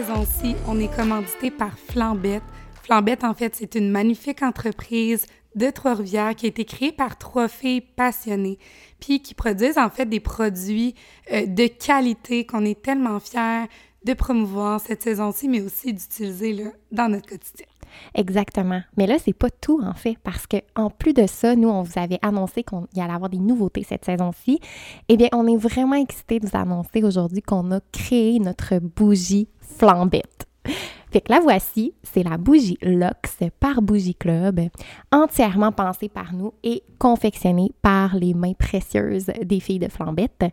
[0.00, 2.42] saison-ci, on est commandité par Flambette.
[2.84, 7.48] Flambette, en fait, c'est une magnifique entreprise de Trois-Rivières qui a été créée par trois
[7.48, 8.58] filles passionnées,
[8.98, 10.94] puis qui produisent en fait des produits
[11.30, 13.66] euh, de qualité qu'on est tellement fiers
[14.02, 17.66] de promouvoir cette saison-ci, mais aussi d'utiliser dans notre quotidien.
[18.14, 18.80] Exactement.
[18.96, 21.82] Mais là, c'est pas tout en fait, parce que en plus de ça, nous, on
[21.82, 24.60] vous avait annoncé qu'il y allait avoir des nouveautés cette saison-ci.
[25.08, 29.48] Eh bien, on est vraiment excités de vous annoncer aujourd'hui qu'on a créé notre bougie
[29.60, 30.46] flambette.
[31.10, 34.60] Fait que la voici, c'est la bougie Lux par Bougie Club,
[35.10, 40.44] entièrement pensée par nous et confectionnée par les mains précieuses des filles de Flambette.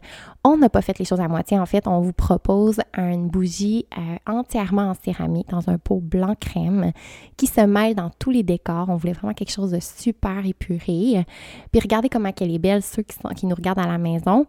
[0.43, 3.85] On n'a pas fait les choses à moitié, en fait, on vous propose une bougie
[3.97, 6.91] euh, entièrement en céramique dans un pot blanc crème
[7.35, 8.89] qui se mêle dans tous les décors.
[8.89, 11.25] On voulait vraiment quelque chose de super épuré.
[11.71, 14.47] Puis regardez comment elle est belle, ceux qui, nous regardent à la maison.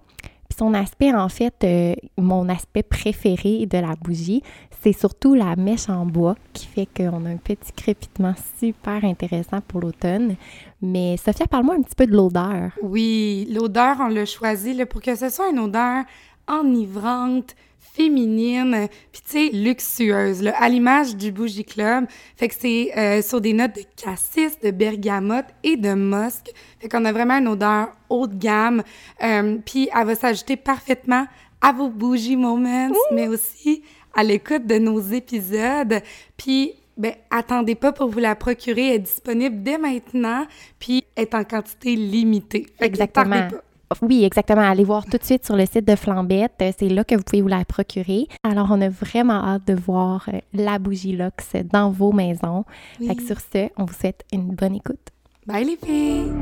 [0.56, 4.42] Son aspect, en fait, euh, mon aspect préféré de la bougie,
[4.82, 9.60] c'est surtout la mèche en bois qui fait qu'on a un petit crépitement super intéressant
[9.60, 10.36] pour l'automne.
[10.80, 12.72] Mais Sophia, parle-moi un petit peu de l'odeur.
[12.82, 16.05] Oui, l'odeur, on l'a choisi là, pour que ce soit une odeur
[16.48, 17.55] enivrante,
[17.98, 22.05] féminine, puis tu sais, luxueuse, là, à l'image du Bougie Club.
[22.36, 26.50] Fait que c'est euh, sur des notes de cassis, de bergamote et de musc.
[26.78, 28.82] Fait qu'on a vraiment une odeur haut de gamme.
[29.22, 31.27] Euh, puis elle va s'ajouter parfaitement
[31.60, 33.82] à vos bougie moments, mais aussi
[34.14, 36.00] à l'écoute de nos épisodes.
[36.36, 38.88] Puis, ben, attendez pas pour vous la procurer.
[38.88, 40.46] Elle est disponible dès maintenant,
[40.78, 42.66] puis est en quantité limitée.
[42.80, 43.48] Exactement.
[44.03, 44.62] Oui, exactement.
[44.62, 46.62] Allez voir tout de suite sur le site de Flambette.
[46.78, 48.27] C'est là que vous pouvez vous la procurer.
[48.42, 52.64] Alors, on a vraiment hâte de voir euh, la bougie Lux dans vos maisons.
[52.98, 55.08] Fait que sur ce, on vous souhaite une bonne écoute.
[55.47, 56.33] Bye les filles!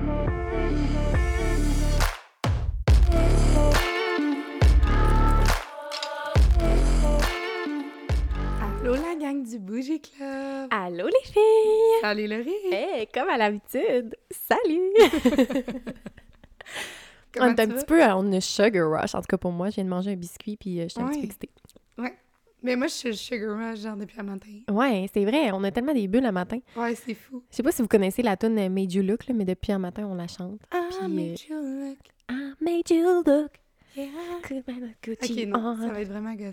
[8.60, 10.68] Allô la gang du Bougie Club!
[10.70, 12.00] Allô les filles!
[12.00, 12.72] Salut Laurie!
[12.72, 14.16] Hey, comme à l'habitude!
[14.30, 14.92] Salut!
[17.40, 19.14] on est un petit peu on a sugar rush.
[19.14, 21.00] En tout cas, pour moi, je viens de manger un biscuit puis euh, je suis
[21.00, 21.50] un petit peu excitée.
[21.98, 22.14] Ouais.
[22.62, 24.48] Mais moi, je suis sugar rush, genre, depuis le matin.
[24.70, 25.50] Ouais, c'est vrai.
[25.52, 26.58] On a tellement des bulles le matin.
[26.76, 27.42] Ouais, c'est fou.
[27.50, 29.72] Je sais pas si vous connaissez la tune euh, Made You Look, là, mais depuis
[29.72, 30.60] un matin, on la chante.
[30.72, 31.98] I made you look.
[32.28, 33.52] I made you look.
[33.96, 34.08] Yeah.
[34.38, 34.50] Ok,
[35.46, 35.80] non, on?
[35.80, 36.52] ça va être vraiment gossant.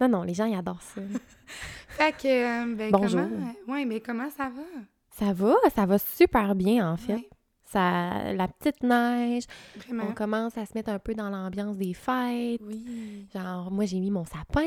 [0.00, 1.00] Non, non, les gens, ils adorent ça.
[1.88, 2.26] Fait que,
[2.72, 3.22] euh, ben, Bonjour.
[3.22, 3.54] comment...
[3.68, 4.62] Ouais, mais comment ça va?
[5.10, 7.14] ça va, ça va super bien, en fait.
[7.14, 7.28] Ouais,
[7.74, 9.44] Ça, la petite neige,
[9.76, 10.04] vraiment?
[10.08, 12.60] on commence à se mettre un peu dans l'ambiance des fêtes.
[12.64, 13.26] Oui.
[13.34, 14.60] Genre, moi, j'ai mis mon sapin.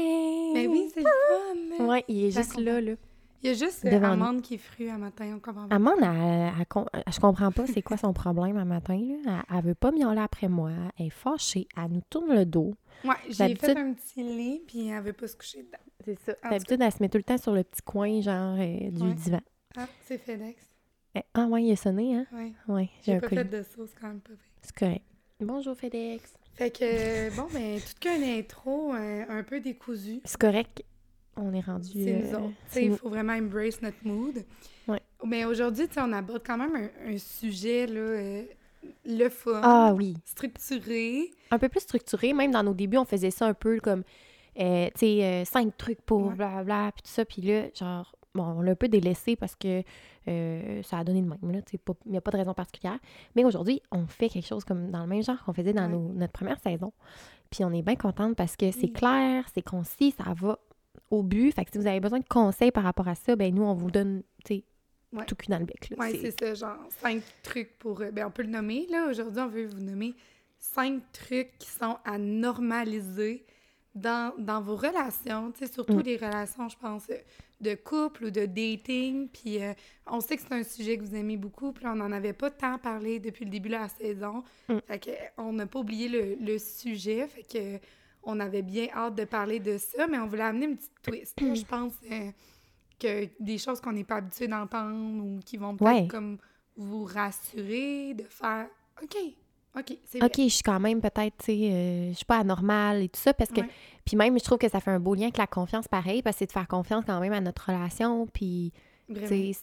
[0.53, 1.85] Mais oui, c'est le fun.
[1.85, 2.71] Ouais, il est Ça juste comprend.
[2.71, 2.91] là, là.
[3.43, 4.05] Il y a juste euh, nous.
[4.05, 5.75] Amande qui est frue à matin, on comprend pas.
[5.75, 8.99] Amande, elle, elle com- je comprends pas c'est quoi son problème un matin.
[9.23, 9.43] Là.
[9.55, 10.71] Elle, veut pas miauler après moi.
[10.99, 11.67] Elle est fâchée.
[11.77, 12.73] Elle nous tourne le dos.
[13.05, 15.77] Ouais, j'ai fait un petit lit, puis elle veut pas se coucher dedans.
[16.03, 16.49] C'est ça.
[16.49, 19.13] D'habitude, elle se met tout le temps sur le petit coin, genre, euh, du Ouais.
[19.13, 19.39] divan.
[19.77, 20.66] Ah, c'est FedEx.
[21.17, 22.25] Eh, Ah ouais, il a sonné, hein?
[22.31, 22.51] Ouais.
[22.67, 24.33] Ouais, j'ai un pas fait de sauce quand même pas.
[24.61, 25.03] C'est correct.
[25.39, 26.33] Bonjour, FedEx.
[26.53, 30.21] Fait que, bon, ben, tout qu'un intro euh, un peu décousu.
[30.25, 30.83] C'est correct.
[31.35, 31.89] On est rendu...
[31.93, 32.77] C'est nous euh, autres.
[32.79, 34.43] Il faut vraiment embrace notre mood.
[34.87, 34.99] Ouais.
[35.23, 38.43] Mais aujourd'hui, tu sais, on aborde quand même un, un sujet, là, euh,
[39.05, 40.15] le fun, Ah oui.
[40.25, 41.31] structuré.
[41.51, 42.33] Un peu plus structuré.
[42.33, 44.03] Même dans nos débuts, on faisait ça un peu comme,
[44.59, 47.23] euh, tu sais, cinq trucs pour blablabla, puis tout ça.
[47.25, 49.83] Puis là, genre, bon, on l'a un peu délaissé parce que
[50.27, 52.99] euh, ça a donné de même, Il n'y a pas de raison particulière.
[53.35, 55.89] Mais aujourd'hui, on fait quelque chose comme dans le même genre qu'on faisait dans Ouais.
[55.89, 56.91] nos- notre première saison.
[57.49, 58.93] Puis on est bien contente parce que c'est Oui.
[58.93, 60.59] clair, c'est concis, ça va
[61.09, 61.51] au but.
[61.53, 63.73] Fait que si vous avez besoin de conseils par rapport à ça, ben nous, on
[63.73, 64.23] vous donne,
[65.13, 65.23] Ouais.
[65.25, 65.89] tout cul dans le bec.
[66.11, 68.01] C'est- c'est ça, genre cinq trucs pour.
[68.01, 69.07] euh, Ben, on peut le nommer, là.
[69.09, 70.13] Aujourd'hui, on veut vous nommer
[70.59, 73.45] cinq trucs qui sont à normaliser
[73.97, 76.01] dans, dans vos relations, tu sais, surtout Mm.
[76.03, 77.07] les relations, je pense,
[77.61, 79.27] de couple ou de dating.
[79.29, 79.73] Puis euh,
[80.05, 82.51] on sait que c'est un sujet que vous aimez beaucoup, puis on n'en avait pas
[82.51, 84.43] tant parlé depuis le début de la saison.
[84.69, 84.77] Mm.
[84.87, 87.85] Fait que, on n'a pas oublié le, le sujet, fait que
[88.23, 91.35] on avait bien hâte de parler de ça, mais on voulait amener une petite twist,
[91.39, 91.93] je pense.
[92.11, 92.31] euh,
[92.99, 96.07] que des choses qu'on n'est pas habitué d'entendre ou qui vont peut-être Ouais.
[96.07, 96.39] comme
[96.75, 98.67] vous rassurer, de faire
[99.03, 99.15] OK,
[99.77, 103.03] OK, c'est OK, je suis quand même peut-être, tu sais, euh, je suis pas anormale
[103.03, 103.69] et tout ça, parce que, Ouais.
[104.05, 106.35] puis même, je trouve que ça fait un beau lien avec la confiance pareil, parce
[106.35, 108.71] que c'est de faire confiance quand même à notre relation, puis,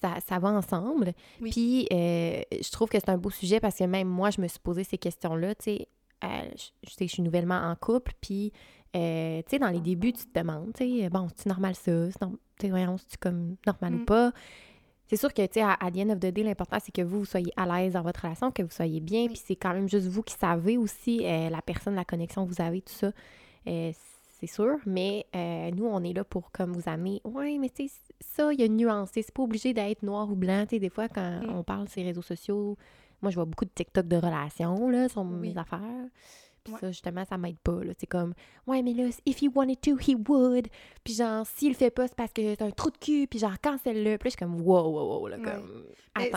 [0.01, 1.13] ça, ça va ensemble.
[1.41, 1.51] Oui.
[1.51, 4.49] Puis, euh, je trouve que c'est un beau sujet, parce que même moi, je me
[4.49, 5.89] suis posé ces questions-là, tu sais,
[6.25, 6.29] euh,
[6.99, 8.53] je suis nouvellement en couple, puis,
[8.97, 12.11] euh, tu sais, dans les débuts, tu te demandes, tu sais, bon, c'est normal ça,
[12.11, 14.05] c'est norm- tu sais, voyons, c'est comme normal ou Mm.
[14.05, 14.33] pas?
[15.07, 17.03] C'est sûr que, tu sais, à, à the end of the day, l'important, c'est que
[17.03, 19.75] vous, vous soyez à l'aise dans votre relation, que vous soyez bien, puis c'est quand
[19.75, 22.93] même juste vous qui savez aussi euh, la personne, la connexion que vous avez, tout
[22.95, 23.11] ça.
[23.67, 23.93] Euh,
[24.41, 27.21] c'est sûr, mais euh, nous, on est là pour comme vous amener.
[27.25, 29.11] Ouais, mais tu sais, ça, il y a une nuance.
[29.15, 30.65] C'est pas obligé d'être noir ou blanc.
[30.69, 31.51] Tu sais, des fois, quand Mm.
[31.55, 32.77] on parle sur les réseaux sociaux,
[33.23, 35.51] moi, je vois beaucoup de TikTok de relations, là, sur Oui.
[35.51, 35.81] mes affaires.
[36.65, 36.81] Puis Ouais.
[36.81, 37.79] ça, justement, ça m'aide pas.
[37.99, 38.33] C'est comme,
[38.67, 40.69] ouais, mais là, if he wanted to, he would.
[41.05, 43.27] Puis genre, s'il le fait pas, c'est parce que c'est un trou de cul.
[43.29, 44.17] Puis genre, cancelle-le.
[44.17, 45.85] Puis je suis comme, wow, wow, wow, là, comme,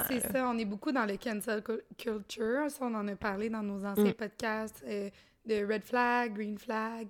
[0.09, 2.69] c'est ça, on est beaucoup dans le cancel cu- culture.
[2.69, 4.13] Ça, on en a parlé dans nos anciens Mm.
[4.13, 5.09] podcasts euh,
[5.45, 7.07] de red flag, green flag.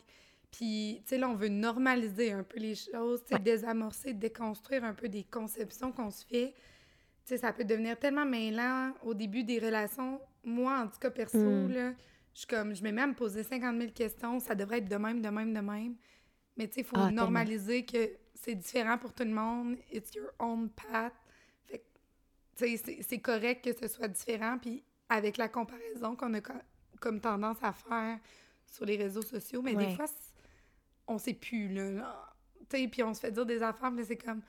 [0.51, 3.39] Puis, tu sais, là, on veut normaliser un peu les choses, tu sais, Ouais.
[3.41, 6.53] désamorcer, déconstruire un peu des conceptions qu'on se fait.
[7.25, 10.21] Tu sais, ça peut devenir tellement mêlant au début des relations.
[10.43, 11.71] Moi, en tout cas, perso, Mm.
[11.73, 11.93] là,
[12.37, 14.39] je suis comme, je mets même poser 50 000 questions.
[14.39, 15.95] Ça devrait être de même, de même, de même.
[16.55, 17.23] Mais tu sais, il faut Ah, tellement.
[17.23, 19.75] normaliser que c'est différent pour tout le monde.
[19.91, 21.13] It's your own path.
[21.65, 21.83] Fait
[22.55, 24.59] tu sais, c'est- correct que ce soit différent.
[24.61, 26.53] Puis avec la comparaison qu'on a co-
[26.99, 28.19] comme tendance à faire
[28.67, 29.87] sur les réseaux sociaux, mais Ouais.
[29.87, 30.05] des fois,
[31.07, 31.89] on sait plus, là.
[31.89, 32.35] là.
[32.69, 34.43] Tu sais, puis on se fait dire des affaires, là, c'est comme,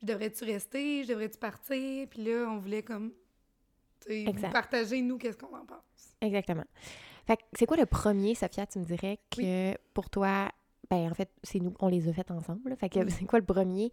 [0.00, 2.08] je devrais-tu rester, je devrais-tu partir?
[2.08, 3.12] Puis là, on voulait comme,
[4.00, 6.16] tu sais, partager, nous, qu'est-ce qu'on en pense.
[6.20, 6.64] Exactement.
[7.52, 10.50] C'est quoi le premier, Sophia, tu me dirais que pour toi,
[10.90, 12.70] ben en fait, c'est nous, on les a fait ensemble.
[12.70, 12.76] là.
[12.76, 13.10] Fait que Oui.
[13.10, 13.92] c'est quoi le premier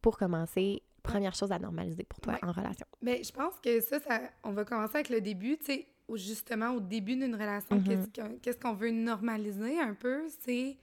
[0.00, 2.86] pour commencer, première chose à normaliser pour toi en relation?
[3.00, 6.70] Mais je pense que ça, ça, on va commencer avec le début, tu sais, justement,
[6.72, 8.38] au début d'une relation, Mhm.
[8.40, 10.76] qu'est-ce qu'on veut normaliser un peu, c'est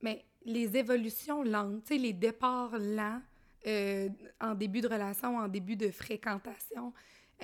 [0.00, 3.20] mais les évolutions lentes, tu sais, les départs lents
[3.68, 4.08] euh,
[4.40, 6.92] en début de relation, en début de fréquentation.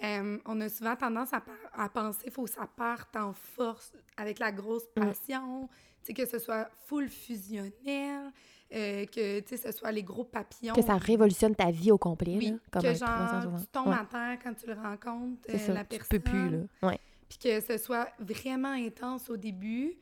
[0.02, 4.38] Euh, on a souvent tendance à, penser qu'il faut que ça parte en force avec
[4.38, 5.00] la grosse Mm.
[5.00, 5.68] passion,
[6.02, 8.32] sais, que ce soit full fusionnel,
[8.74, 10.74] euh, que, ce soit les gros papillons.
[10.74, 13.60] Que ça révolutionne ta vie au complet, Oui, là, comme que genre, 360.
[13.60, 16.18] tu tombes Ouais, à terre quand tu le rencontres, euh, ça, la tu personne.
[16.20, 16.58] peux plus, là.
[16.88, 17.00] Ouais.
[17.28, 19.94] Puis que ce soit vraiment intense au début,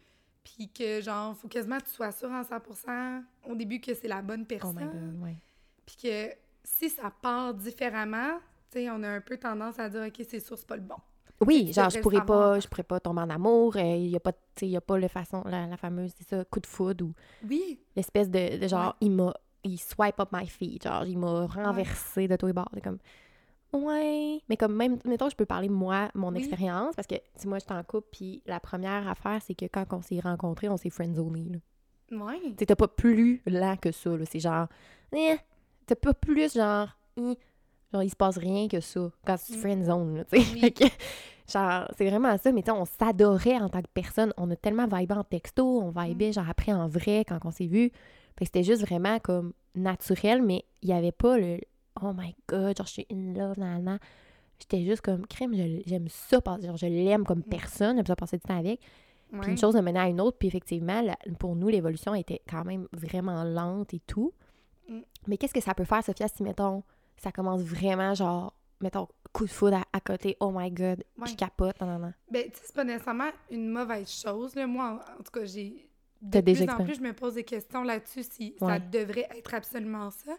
[0.45, 4.09] puis que, genre, faut quasiment que tu sois sûr en 100% au début que c'est
[4.09, 4.77] la bonne Oh personne.
[4.77, 5.37] my God, ouais.
[5.85, 6.31] Puis que
[6.63, 8.39] si ça part différemment,
[8.81, 10.96] sais, on a un peu tendance à dire, OK, c'est sûr, c'est pas le bon.
[11.40, 14.20] Oui, tu genre, je pourrais pas, je pourrais pas tomber en amour, il y a
[14.20, 16.67] pas, tu il y a pas le façon, la, la fameuse, c'est ça, coup de
[16.67, 17.12] foudre ou
[17.43, 21.46] Oui, l'espèce de, de genre, il m'a, il swipe up my feet, genre, il m'a
[21.46, 22.99] renversé de tous les bords, c'est comme,
[23.75, 26.38] ouais, mais comme même, mettons, je peux parler moi, mon Oui.
[26.38, 29.84] expérience, parce que, si moi, j'étais en couple, puis la première affaire, c'est que quand
[29.93, 31.58] on s'est rencontrés, on s'est friendzoné, là.
[32.12, 32.55] ouais.
[32.56, 34.69] Tu t'as pas plus lent que ça, là, c'est genre,
[35.14, 35.37] eh,
[35.87, 36.88] t'as pas plus, genre,
[37.19, 37.38] eh,
[37.93, 39.56] genre, il se passe rien que ça, quand tu Mm.
[39.56, 40.75] friendzone, là, tu sais, Oui.
[41.49, 44.56] Genre, c'est vraiment ça, mais tu sais, on s'adorait en tant que personne, on a
[44.56, 46.05] tellement vibé en texto, on Mm.
[46.09, 47.91] vibait, genre, après en vrai, quand on s'est vu,
[48.37, 51.59] fait que c'était juste vraiment, comme, naturel, mais il y avait pas le
[52.03, 53.99] «Oh my God, genre, je suis in love, nanana».
[54.59, 58.38] J'étais juste comme «Crème, je- j'aime ça, genre, je l'aime comme personne, j'aime ça passer
[58.38, 58.81] du temps avec».
[59.31, 59.50] Puis Mm.
[59.50, 62.65] une chose a mené à une autre, puis effectivement, la- pour nous, l'évolution était quand
[62.65, 64.33] même vraiment lente et tout.
[64.88, 64.99] Mm.
[65.29, 66.83] Mais qu'est-ce que ça peut faire, Sophia, si, mettons,
[67.23, 71.29] ça commence vraiment, genre, mettons, coup de foudre à, à côté, oh my god, Ouais.
[71.29, 72.13] je capote, non, non, non.
[72.31, 74.55] Ben, tu sais, c'est pas nécessairement une mauvaise chose.
[74.55, 74.67] Là.
[74.67, 75.89] Moi, en, en tout cas, j'ai.
[76.23, 80.11] De plus en plus, je me pose des questions là-dessus si ça devrait être absolument
[80.11, 80.33] ça.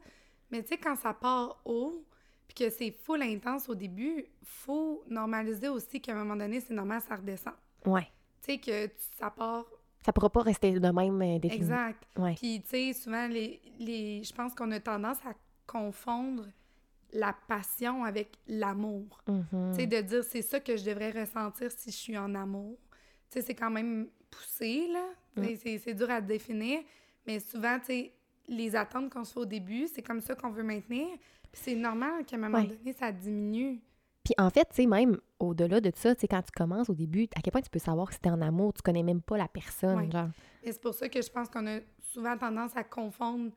[0.51, 2.03] Mais tu sais, quand ça part haut,
[2.47, 6.73] puis que c'est full intense au début, faut normaliser aussi qu'à un moment donné, c'est
[6.73, 7.53] normal, ça redescend.
[7.85, 8.07] Ouais.
[8.41, 9.65] Tu sais, que ça part.
[10.03, 11.61] Ça pourra pas rester de même euh, défini.
[11.61, 12.03] Exact.
[12.17, 12.33] Ouais.
[12.35, 15.33] Puis, tu sais, souvent, les, les, je pense qu'on a tendance à
[15.67, 16.45] confondre
[17.13, 19.21] la passion avec l'amour.
[19.27, 19.71] Mhm.
[19.73, 22.77] Tu sais, de dire c'est ça que je devrais ressentir si je suis en amour.
[23.29, 25.05] Tu sais, c'est quand même poussé, là.
[25.37, 26.79] Sais, C'est, dur à définir.
[27.25, 28.13] Mais souvent, tu sais,
[28.47, 31.07] les attentes qu'on se fait au début, c'est comme ça qu'on veut maintenir.
[31.51, 32.67] Puis c'est normal qu'à un moment Ouais.
[32.67, 33.79] donné, ça diminue.
[34.23, 36.93] Puis en fait, tu sais, même au-delà de ça, tu sais, quand tu commences au
[36.95, 39.37] début, à quel point tu peux savoir que c'était en amour, tu connais même pas
[39.37, 40.11] la personne, Ouais.
[40.11, 40.29] genre?
[40.63, 41.79] C'est pour ça que je pense qu'on a
[42.11, 43.51] souvent tendance à confondre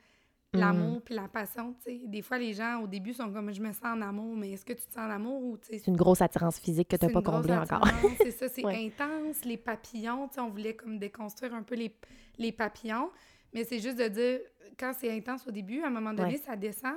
[0.53, 0.59] Mm.
[0.59, 2.01] l'amour puis la passion, tu sais.
[2.07, 4.65] Des fois, les gens, au début, sont comme «je me sens en amour», mais est-ce
[4.65, 7.07] que tu te sens en amour ou, tu C'est une grosse attirance physique que t'as
[7.07, 7.87] C'est pas comblée encore.
[8.19, 8.87] c'est ça, c'est Ouais.
[8.87, 9.45] intense.
[9.45, 11.95] Les papillons, tu sais, on voulait comme déconstruire un peu les,
[12.39, 13.11] les papillons.
[13.53, 14.41] Mais c'est juste de dire,
[14.79, 16.39] quand c'est intense au début, à un moment donné, Ouais.
[16.45, 16.97] ça descend.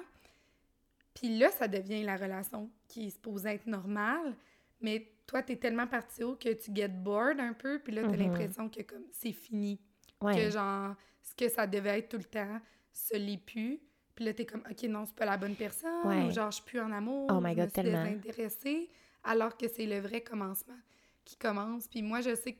[1.13, 4.35] Puis là, ça devient la relation qui est supposée être normale.
[4.81, 7.79] Mais toi, t'es tellement parti haut que tu get bored un peu.
[7.79, 8.17] Puis là, t'as Mhm.
[8.17, 9.79] l'impression que comme c'est fini.
[10.21, 10.35] Ouais.
[10.35, 12.59] Que genre, ce que ça devait être tout le temps,
[12.93, 13.79] ce l'est plus.
[14.15, 16.05] Puis là, t'es comme, OK, non, c'est pas la bonne personne.
[16.05, 16.25] Ouais.
[16.27, 17.27] Ou genre, je suis plus en amour.
[17.31, 18.89] Oh my je God, me suis désintéressée.
[19.23, 20.77] Alors que c'est le vrai commencement
[21.25, 21.87] qui commence.
[21.87, 22.53] Puis moi, je sais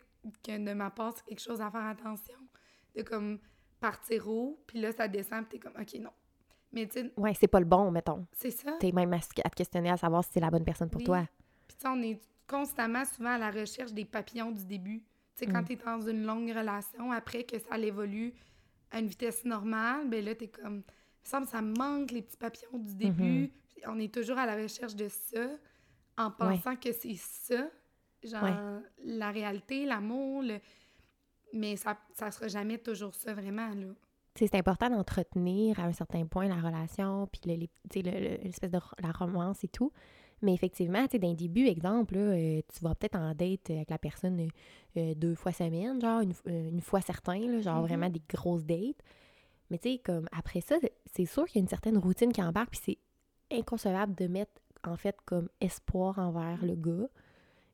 [0.44, 2.40] que de ma part, c'est quelque chose à faire attention.
[2.96, 3.40] De comme
[3.80, 6.12] partir haut, puis là, ça descend, puis t'es comme, OK, non.
[6.72, 8.26] Mais tu sais, Ouais, c'est pas le bon, mettons.
[8.32, 8.72] c'est ça.
[8.80, 11.00] T'es même à, se- à te questionner à savoir si c'est la bonne personne pour
[11.02, 11.06] Oui.
[11.06, 11.28] toi.
[11.68, 15.00] Puis tu sais, on est constamment, souvent, à la recherche des papillons du début.
[15.36, 15.66] Tu sais, quand Mm.
[15.66, 18.34] t'es dans une longue relation, après que ça évolue
[18.94, 20.84] à une vitesse normale, ben là, t'es comme...
[21.26, 23.46] Il me semble que ça manque, les petits papillons du début.
[23.48, 23.88] Mm-hmm.
[23.88, 25.48] On est toujours à la recherche de ça,
[26.18, 27.68] en pensant que c'est ça,
[28.24, 28.82] genre, Ouais.
[29.06, 30.60] la réalité, l'amour, le-
[31.54, 33.88] mais ça, ça sera jamais toujours ça, vraiment, là.
[34.36, 38.20] C'est important d'entretenir à un certain point la relation, puis le- les- tu sais, le-
[38.20, 39.92] le- l'espèce de la romance et tout.
[40.44, 43.90] Mais effectivement, tu sais, d'un début, exemple, là, euh, tu vas peut-être en date avec
[43.90, 44.48] la personne euh,
[44.98, 47.88] euh, deux fois semaine, genre une, une fois certain, là, genre Mhm.
[47.88, 49.02] vraiment des grosses dates.
[49.72, 52.44] Mais tu sais, comme après ça, c'est sûr qu'il y a une certaine routine qui
[52.44, 54.52] embarque, puis c'est inconcevable de mettre,
[54.84, 57.08] en fait, comme espoir envers le gars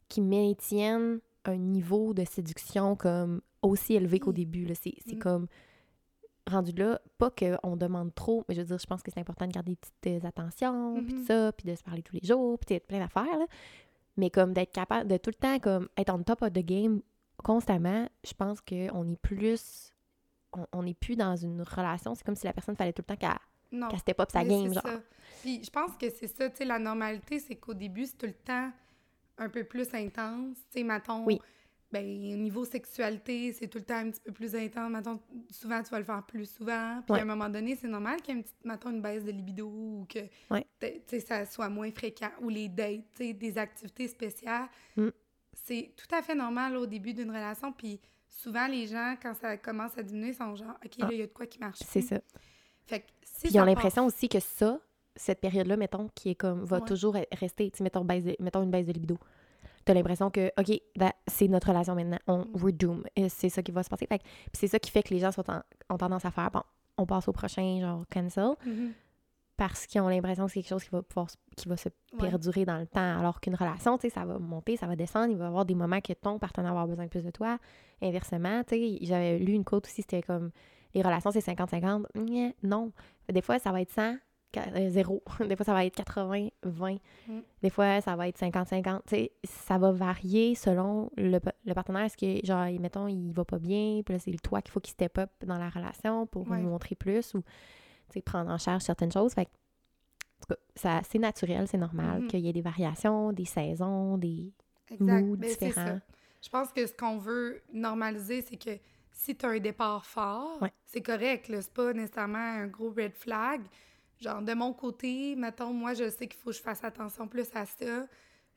[0.07, 4.67] qui maintienne un niveau de séduction comme aussi élevé qu'au début.
[4.75, 5.19] c'est Mm.
[5.19, 5.47] comme
[6.49, 9.47] rendu là, pas qu'on demande trop, mais je veux dire, je pense que c'est important
[9.47, 11.19] de garder des petites euh, attentions, puis Mhm.
[11.21, 13.45] tout ça, puis de se parler tous les jours, puis d'être plein d'affaires, là.
[14.17, 17.01] Mais comme d'être capable de tout le temps comme être on top of the game
[17.43, 19.93] constamment, je pense qu'on est plus...
[20.51, 23.15] On, on est plus dans une relation, c'est comme si la personne fallait tout le
[23.15, 24.81] temps qu'elle qu'elle step up sa game, genre.
[24.81, 24.99] ça.
[25.41, 28.25] Puis je pense que c'est ça, tu sais, la normalité, c'est qu'au début, c'est tout
[28.25, 28.71] le temps
[29.37, 30.57] un peu plus intense.
[30.71, 31.39] Tu sais, mettons, Oui.
[31.91, 32.03] Ben,
[32.33, 34.91] au niveau sexualité, c'est tout le temps un petit peu plus intense.
[34.91, 35.19] Mettons,
[35.49, 37.01] souvent, tu vas le faire plus souvent.
[37.05, 37.19] Puis Ouais.
[37.19, 38.43] à un moment donné, c'est normal qu'il y ait
[38.85, 40.19] une baisse de libido ou que,
[40.51, 40.65] Ouais.
[41.25, 42.29] ça soit moins fréquent.
[42.41, 44.67] Ou les dates, des activités spéciales.
[44.95, 45.07] Mm.
[45.53, 47.71] C'est tout à fait normal au début d'une relation.
[47.73, 51.09] Puis souvent, les gens, quand ça commence à diminuer, sont genre, OK, là, Ah.
[51.11, 51.79] il y a de quoi qui marche.
[51.85, 52.19] C'est ça.
[52.85, 54.79] Fait que si Puis ils ont part l'impression aussi que ça,
[55.15, 56.85] cette période-là, mettons, qui est comme, va Ouais.
[56.85, 59.17] toujours être- rester, mettons, baisse de- mettons une baisse de libido.
[59.89, 62.47] T'as l'impression que, OK, that- c'est notre relation maintenant, on, Mm.
[62.61, 63.07] we're doomed.
[63.15, 64.05] Et c'est ça qui va se passer.
[64.05, 64.21] Fait
[64.53, 66.61] c'est ça qui fait que les gens sont en- ont tendance à faire, bon,
[66.99, 68.91] on passe au prochain, genre, cancel, Mhm.
[69.57, 71.25] parce qu'ils ont l'impression que c'est quelque chose qui va pouvoir,
[71.57, 72.29] qui va se Ouais.
[72.29, 73.17] perdurer dans le temps.
[73.19, 75.65] Alors qu'une relation, tu sais, ça va monter, ça va descendre, il va y avoir
[75.65, 77.57] des moments que ton partenaire va avoir besoin de plus de toi.
[77.99, 80.51] Inversement, tu sais, j'avais lu une quote aussi, c'était comme,
[80.93, 82.05] les relations, c'est 50-50.
[82.15, 82.91] Nyeh, Non.
[83.27, 84.17] Des fois, ça va être 100,
[84.57, 85.23] euh, 0.
[85.47, 86.93] Des fois, ça va être 80, 20.
[87.27, 87.39] Mm.
[87.61, 89.01] Des fois, ça va être 50-50.
[89.07, 92.03] Tu sais, ça va varier selon le, le partenaire.
[92.03, 94.91] Est-ce que, genre, mettons, il va pas bien, puis là, c'est toi qu'il faut qu'il
[94.93, 96.57] step up dans la relation pour Ouais.
[96.57, 97.41] nous montrer plus ou,
[98.25, 99.33] prendre en charge certaines choses.
[99.33, 102.27] Fait que, en tout cas, ça, c'est naturel, c'est normal Mhm.
[102.27, 104.51] qu'il y ait des variations, des saisons, des
[104.89, 105.21] Exact.
[105.21, 105.99] moods différents.
[106.41, 108.79] Je pense que ce qu'on veut normaliser, c'est que
[109.11, 110.71] si tu as un départ fort, Ouais.
[110.85, 111.47] c'est correct.
[111.49, 113.61] C'est pas nécessairement un gros red flag.
[114.19, 117.47] Genre, de mon côté, mettons, moi, je sais qu'il faut que je fasse attention plus
[117.53, 118.05] à ça.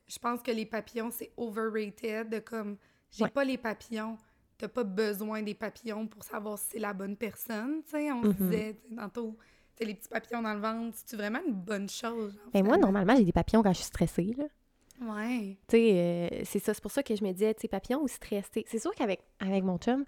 [0.09, 2.28] Je pense que les papillons, c'est overrated.
[2.28, 2.76] De comme,
[3.12, 3.31] j'ai Ouais.
[3.31, 4.16] pas les papillons.
[4.59, 7.83] T'as pas besoin des papillons pour savoir si c'est la bonne personne.
[7.85, 8.35] Tu sais, on se Mhm.
[8.50, 9.37] disait tu sais, tantôt,
[9.76, 12.33] tu sais, les petits papillons dans le ventre, c'est vraiment une bonne chose.
[12.35, 14.45] genre, Mais moi, normalement, j'ai des papillons quand je suis stressée, là.
[15.00, 15.57] Ouais.
[15.69, 16.75] Tu sais, euh, c'est ça.
[16.75, 18.50] C'est pour ça que je me disais, tu sais, papillon ou stress.
[18.50, 18.66] tu sais.
[18.69, 20.04] C'est sûr qu'avec avec mon chum,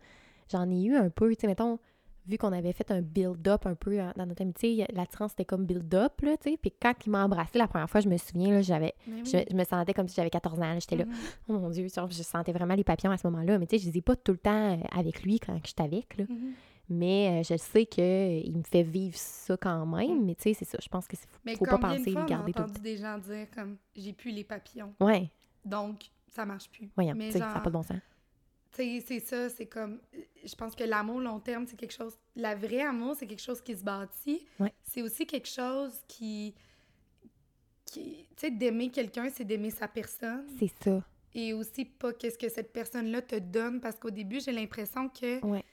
[0.50, 1.30] j'en ai eu un peu.
[1.34, 1.78] Tu sais, mettons,
[2.26, 5.66] vu qu'on avait fait un build-up un peu euh, dans notre amitié, l'attirance c'était comme
[5.66, 6.56] build-up, là, tu sais.
[6.56, 8.94] Puis quand il m'a embrassé la première fois, je me souviens, là, j'avais.
[9.06, 9.22] Oui.
[9.24, 10.78] Je, je me sentais comme si j'avais 14 ans.
[10.80, 11.14] J'étais là, Mhm.
[11.48, 13.58] oh mon Dieu, genre, je sentais vraiment les papillons à ce moment-là.
[13.58, 15.82] Mais tu sais, je les ai pas tout le temps euh, avec lui quand j'étais
[15.82, 16.24] avec, là.
[16.28, 16.52] Mhm.
[16.90, 20.24] Mais euh, je sais qu'il me fait vivre ça quand même.
[20.24, 20.78] Mais tu sais, c'est ça.
[20.82, 22.58] Je pense que c'est- Mais faut pas penser de fois le on a garder tout
[22.58, 22.82] le entendu temps.
[22.82, 25.30] des gens dire comme j'ai plus les papillons, Ouais,
[25.64, 26.90] donc ça marche plus.
[26.94, 27.96] voyons, Mais tu sais, ça genre, n'a pas de bon sens.
[28.76, 30.00] Tu sais, c'est ça, c'est comme
[30.44, 33.60] je pense que l'amour long terme, c'est quelque chose la vraie amour, c'est quelque chose
[33.60, 34.44] qui se bâtit.
[34.58, 34.72] Ouais.
[34.82, 36.54] C'est aussi quelque chose qui
[37.86, 41.02] qui tu sais d'aimer quelqu'un, c'est d'aimer sa personne C'est ça.
[41.34, 45.44] et aussi pas qu'est-ce que cette personne-là te donne parce qu'au début, j'ai l'impression que
[45.46, 45.64] Ouais.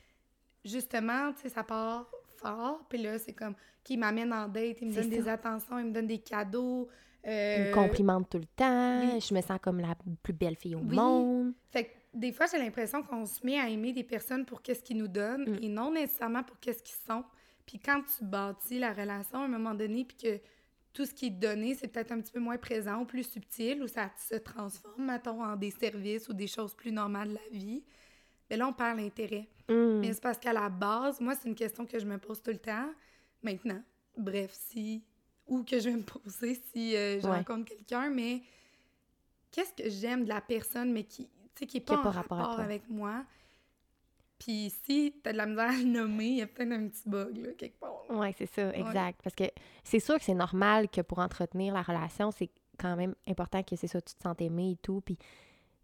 [0.64, 4.90] justement, tu sais, ça part fort, puis là, c'est comme, qui m'amène en date, il
[4.90, 6.88] me donne des attentions, il me donne des cadeaux.
[7.24, 9.00] Il euh, me complimente tout le temps.
[9.14, 9.20] oui.
[9.22, 10.96] Je me sens comme la plus belle fille au Oui.
[10.96, 11.54] monde.
[11.70, 14.84] Fait que des fois, j'ai l'impression qu'on se met à aimer des personnes pour qu'est-ce
[14.84, 15.64] qu'ils nous donnent Mm.
[15.64, 17.24] et non nécessairement pour qu'est-ce qu'ils sont.
[17.66, 20.40] Puis quand tu bâtis la relation à un moment donné, puis que
[20.94, 23.82] tout ce qui est donné, c'est peut-être un petit peu moins présent ou plus subtil,
[23.82, 27.50] ou ça se transforme, mettons, en des services ou des choses plus normales de la
[27.58, 27.84] vie,
[28.50, 29.48] mais là, on perd l'intérêt.
[29.70, 30.00] Mm.
[30.02, 32.52] Mais c'est parce qu'à la base, moi, c'est une question que je me pose tout
[32.52, 32.90] le temps.
[33.42, 33.82] Maintenant,
[34.18, 35.06] bref, si...
[35.48, 37.38] Ou que je vais me poser si euh, je Ouais.
[37.38, 38.42] rencontre quelqu'un, mais
[39.52, 41.30] qu'est-ce que j'aime de la personne, mais qui,
[41.62, 43.24] sais, qui est Qui pas en rapport, rapport avec moi.
[44.40, 47.08] Puis si t'as de la misère à le nommer, il y a peut-être un petit
[47.08, 48.10] bug, là, quelque part.
[48.10, 49.22] Ouais, c'est ça, exact.
[49.24, 49.44] Parce que
[49.84, 52.50] c'est sûr que c'est normal que pour entretenir la relation, c'est
[52.80, 55.02] quand même important que c'est ça, tu te sens aimé et tout.
[55.02, 55.18] Puis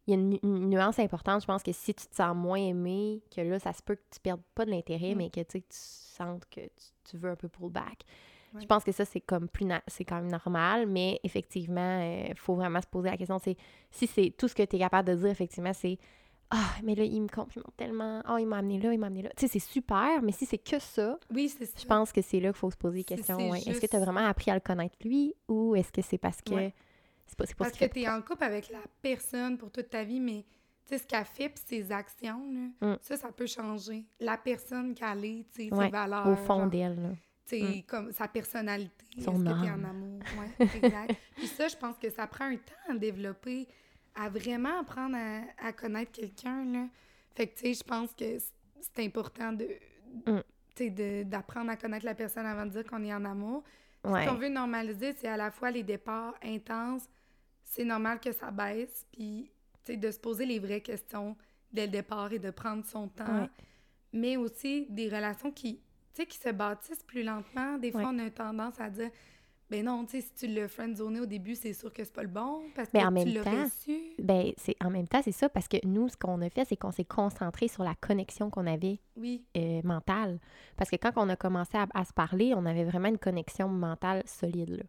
[0.08, 1.42] il y a une, nu- une nuance importante.
[1.42, 4.02] Je pense que si tu te sens moins aimé, que là, ça se peut que
[4.10, 5.18] tu perdes pas de l'intérêt, Mm.
[5.18, 8.04] mais que tu sais, que tu sentes que tu, tu veux un peu pull back.
[8.54, 8.62] Ouais.
[8.62, 12.56] Je pense que ça, c'est comme plus c'est quand même normal, mais effectivement, il faut
[12.56, 13.58] vraiment se poser la question, c'est
[13.92, 15.98] si c'est tout ce que tu es capable de dire, effectivement, c'est
[16.50, 18.24] ah, mais là, il me complimente tellement.
[18.30, 19.30] Oh, il m'a amené là, il m'a amené là.
[19.36, 21.74] Tu sais, c'est super, mais si c'est que ça, Oui, c'est ça.
[21.78, 23.38] je pense que c'est là qu'il faut se poser des Si questions.
[23.38, 23.60] c'est ouais.
[23.68, 26.42] Est-ce que tu as vraiment appris à le connaître lui ou est-ce que c'est parce
[26.42, 26.74] que Ouais.
[27.26, 29.72] c'est pas, c'est pas Parce ce que tu es en couple avec la personne pour
[29.72, 30.46] toute ta vie, mais
[30.86, 32.42] tu sais, ce qu'elle fait puis ses actions,
[32.82, 32.98] là, Mm.
[33.02, 34.06] ça, ça peut changer.
[34.22, 36.28] La personne qu'elle est, tu sais, Ouais, ses valeurs.
[36.28, 37.18] au fond d'elle?
[37.50, 39.06] Sais, comme sa personnalité.
[39.20, 40.20] Son Est-ce que t'es en amour?
[40.60, 41.16] Ouais, exact.
[41.36, 43.68] Puis ça, je pense que ça prend un temps à développer,
[44.16, 46.88] à vraiment apprendre à, à connaître quelqu'un, là.
[47.36, 48.38] Fait que, tu sais, je pense que
[48.80, 49.68] c'est important de...
[50.26, 50.40] Mm.
[50.80, 53.64] de- d'apprendre à connaître la personne avant de dire qu'on est en amour.
[54.04, 54.24] Ouais.
[54.24, 57.08] Ce qu'on veut normaliser, c'est à la fois les départs intenses,
[57.64, 59.52] c'est normal que ça baisse, puis
[59.84, 61.36] tu sais, de se poser les vraies questions
[61.72, 63.42] dès le départ et de prendre son temps.
[63.42, 63.50] Ouais.
[64.14, 65.82] Mais aussi des relations qui,
[66.18, 67.78] tu sais, qui se bâtissent plus lentement.
[67.78, 68.08] Des fois, Ouais.
[68.12, 69.10] on a tendance à dire,
[69.70, 72.22] ben non, tu sais, si tu l'as friendzoné au début, c'est sûr que c'est pas
[72.24, 73.98] le bon, parce que en tu même l'aurais temps, su.
[74.18, 76.78] Ben, c'est en même temps, c'est ça, parce que nous, ce qu'on a fait, c'est
[76.78, 80.40] qu'on s'est concentré sur la connexion qu'on avait Oui, euh, mentale.
[80.78, 83.68] Parce que quand on a commencé à, à se parler, on avait vraiment une connexion
[83.68, 84.70] mentale solide.
[84.78, 84.84] Là.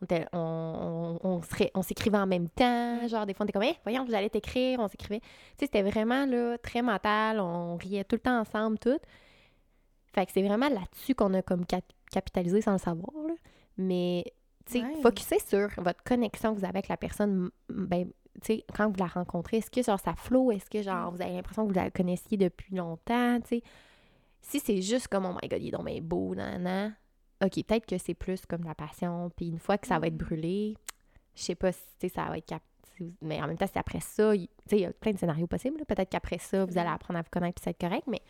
[0.00, 3.06] On, était- on, on, on se ré- on s'écrivait en même temps.
[3.06, 4.80] Genre, des fois, on était comme, hey, voyons, j'allais t'écrire.
[4.80, 5.20] On s'écrivait.
[5.20, 7.38] Tu sais, c'était vraiment là, très mental.
[7.38, 8.98] On riait tout le temps ensemble, tout.
[10.12, 13.12] Fait que c'est vraiment là-dessus qu'on a comme cap- capitalisé sans le savoir.
[13.26, 13.34] là.
[13.78, 14.24] Mais,
[14.66, 15.00] tu sais, Ouais.
[15.02, 17.50] focussez sur votre connexion que vous avez avec la personne.
[17.70, 20.50] Ben, tu sais, quand vous la rencontrez, est-ce que genre ça flow?
[20.52, 23.40] Est-ce que genre vous avez l'impression que vous la connaissiez depuis longtemps?
[23.40, 23.62] Tu sais,
[24.40, 26.94] si c'est juste comme oh my god, il est donc bien beau, nan, nan,
[27.42, 30.16] ok, peut-être que c'est plus comme la passion, puis une fois que ça va être
[30.16, 30.76] brûlé,
[31.34, 32.62] je sais pas si tu sais, ça va être cap-
[32.96, 34.92] si vous- mais en même temps, c'est après ça, il- tu sais, il y a
[34.92, 37.70] plein de scénarios possibles, peut-être qu'après ça, vous allez apprendre à vous connaître puis ça
[37.70, 38.20] va être correct, mais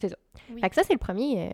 [0.00, 0.16] c'est ça.
[0.50, 0.60] Oui.
[0.60, 1.50] Fait que ça, c'est le premier, euh,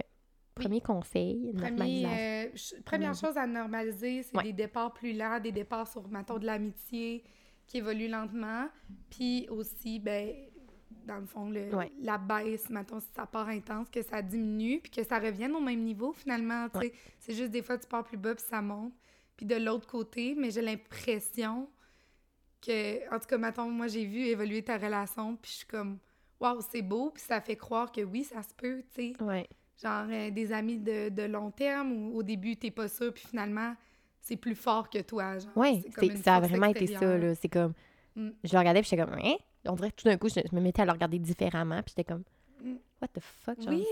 [0.56, 0.64] Oui.
[0.66, 2.10] premier conseil, normalisation.
[2.18, 4.44] euh, première chose à normaliser, c'est Ouais.
[4.44, 7.24] des départs plus lents, des départs sur, mettons, de l'amitié
[7.66, 8.68] qui évoluent lentement.
[9.10, 10.32] Puis aussi, ben,
[11.06, 11.90] dans le fond, le- Ouais.
[12.00, 15.60] la baisse, mettons, si ça part intense, que ça diminue, puis que ça revienne au
[15.60, 16.66] même niveau, finalement.
[17.20, 18.92] C'est juste des fois, tu pars plus bas, puis ça monte.
[19.36, 21.68] Puis de l'autre côté, mais j'ai l'impression
[22.60, 25.98] que, en tout cas, mettons, moi, j'ai vu évoluer ta relation, puis je suis comme,
[26.40, 29.46] waouh, c'est beau, puis ça fait croire que oui, ça se peut, tu sais Ouais.
[29.82, 33.24] genre euh, des amis de, de long terme ou au début t'es pas sûr puis
[33.28, 33.74] finalement
[34.20, 37.34] c'est plus fort que toi genre Ouais, C'est ça a vraiment été ça, là.
[37.34, 37.72] C'est comme.
[38.16, 38.30] Mm.
[38.44, 39.36] Je le regardais, puis j'étais comme, hein?
[39.66, 42.04] On dirait que tout d'un coup, je, me mettais à le regarder différemment, puis j'étais
[42.12, 42.24] comme,
[42.62, 42.74] Mm.
[43.00, 43.58] what the fuck?
[43.62, 43.86] Genre, Oui.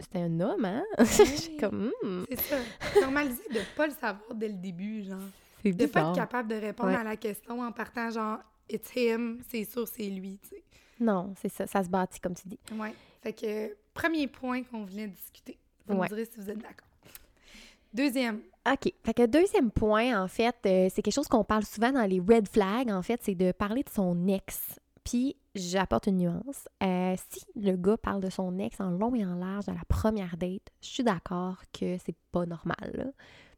[0.00, 0.82] c'était un, homme, hein?
[0.98, 2.56] j'étais comme, hmm, c'est ça
[3.00, 5.18] normaliser de pas le savoir dès le début genre
[5.62, 6.96] c'est de pas être capable de répondre Ouais.
[6.96, 10.62] à la question en partant genre it's him c'est sûr c'est lui tu sais
[11.00, 12.58] Non, c'est ça, ça se bâtit, comme tu dis.
[12.78, 16.02] ouais fait que premier point qu'on voulait discuter vous Ouais.
[16.04, 16.86] me direz si vous êtes d'accord
[17.92, 18.92] deuxième OK.
[19.04, 22.20] Fait que deuxième point, en fait, euh, c'est quelque chose qu'on parle souvent dans les
[22.20, 24.78] red flags, en fait, c'est de parler de son ex.
[25.02, 26.68] Puis, j'apporte une nuance.
[26.82, 29.80] Euh, si le gars parle de son ex en long et en large à la
[29.88, 33.04] première date, je suis d'accord que c'est pas normal, là.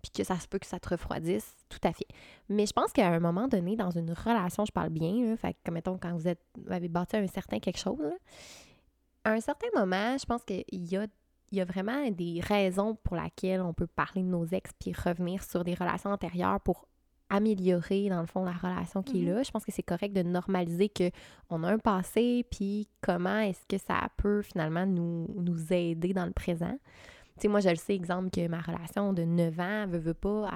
[0.03, 2.07] Puis que ça se peut que ça te refroidisse, tout à fait.
[2.49, 5.55] Mais je pense qu'à un moment donné, dans une relation, je parle bien, là, fait
[5.55, 8.15] que, comme mettons, quand vous, êtes, vous avez bâti un certain quelque chose, là,
[9.25, 11.07] à un certain moment, je pense qu'il y a
[11.53, 14.93] il y a vraiment des raisons pour lesquelles on peut parler de nos ex puis
[14.95, 16.89] revenir sur des relations antérieures pour
[17.29, 19.43] améliorer, dans le fond, la relation qui est là.
[19.43, 21.11] Je pense que c'est correct de normaliser que
[21.49, 26.27] on a un passé, puis comment est-ce que ça peut finalement nous, nous aider dans
[26.27, 26.79] le présent.
[27.37, 30.15] Tu sais, moi, je le sais, exemple, que ma relation de 9 ans, veut, veut
[30.15, 30.49] pas,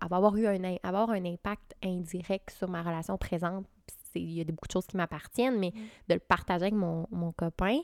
[0.00, 3.66] avoir eu un, avoir un impact indirect sur ma relation présente.
[4.14, 5.72] Il y a beaucoup de choses qui m'appartiennent, mais
[6.08, 7.80] de le partager avec mon, mon copain,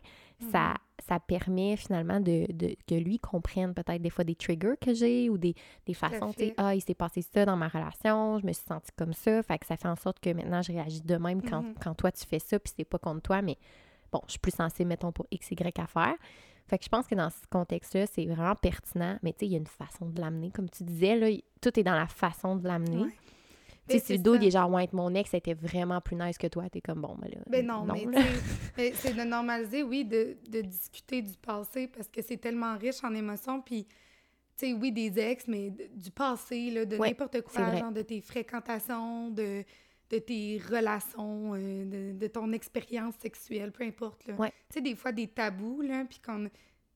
[0.51, 0.75] ça,
[1.07, 5.29] ça permet finalement de, de- que lui comprenne peut-être des fois des triggers que j'ai
[5.29, 5.55] ou des,
[5.87, 8.65] des façons, tu sais, ah, il s'est passé ça dans ma relation, je me suis
[8.65, 11.43] sentie comme ça, fait que ça fait en sorte que maintenant je réagis de même
[11.43, 11.75] quand, Mhm.
[11.83, 13.59] quand toi tu fais ça, puis c'est pas contre toi, mais
[14.11, 16.15] bon, je suis plus sensible, mettons, pour X, Y à faire.
[16.73, 19.53] Fait que je pense que dans ce contexte-là, c'est vraiment pertinent, mais tu sais, il
[19.53, 20.51] y a une façon de l'amener.
[20.51, 21.29] Comme tu disais, là,
[21.61, 23.03] tout est dans la façon de l'amener.
[23.03, 23.11] Ouais.
[23.91, 26.39] Tu sais, si le dos, il est genre, ouais, mon ex était vraiment plus nice
[26.39, 27.43] que toi, t'es comme, bon, ben là.
[27.47, 28.23] Ben non, mais là.
[28.23, 28.43] tu sais,
[28.79, 33.05] mais c'est de normaliser, oui, de, de discuter du passé parce que c'est tellement riche
[33.05, 33.61] en émotions.
[33.61, 33.93] Puis, tu
[34.57, 38.23] sais, oui, des ex, mais du passé, là, de Ouais, n'importe quoi, genre de tes
[38.23, 39.63] fréquentations, de,
[40.13, 44.27] de tes relations, euh, de, de ton expérience sexuelle, peu importe.
[44.27, 44.35] là.
[44.35, 44.51] Ouais.
[44.69, 46.49] Tu sais, des fois, des tabous, là, puis qu'on...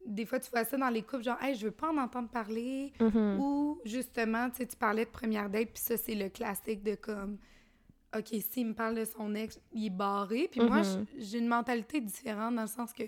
[0.05, 2.29] Des fois, tu vois ça dans les couples, genre, hey, je veux pas en entendre
[2.29, 2.93] parler.
[3.01, 3.41] Mhm.
[3.41, 6.95] Ou, justement, tu sais, tu parlais de première date, puis ça, c'est le classique de
[6.95, 7.39] comme,
[8.17, 10.47] OK, s'il me parle de son ex, il est barré.
[10.49, 10.85] Puis moi, Mhm.
[10.85, 13.03] j- j'ai une mentalité différente dans le sens que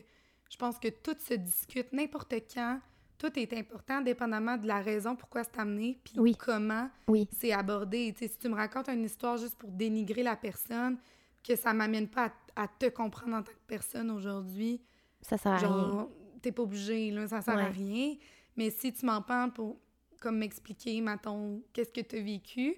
[0.50, 2.80] je pense que tout se discute n'importe quand.
[3.18, 6.34] Tout est important, dépendamment de la raison pourquoi c'est amené, puis Oui.
[6.36, 7.28] comment Oui.
[7.32, 8.12] c'est abordé.
[8.16, 10.98] Tu sais, si tu me racontes une histoire juste pour dénigrer la personne,
[11.42, 14.80] que ça m'amène pas à, à te comprendre en tant que personne aujourd'hui,
[15.20, 16.08] Ça sert à rien.
[16.42, 18.14] t'es pas obligé, là, ça sert à rien.
[18.56, 19.80] Mais si tu m'en parles pour,
[20.20, 22.76] comme m'expliquer, mettons, qu'est-ce que t'as vécu,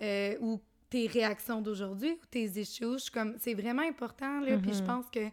[0.00, 4.56] euh, ou tes réactions d'aujourd'hui, ou tes issues, je suis comme, c'est vraiment important, là,
[4.58, 4.86] puis je Mhm.
[4.86, 5.28] pense que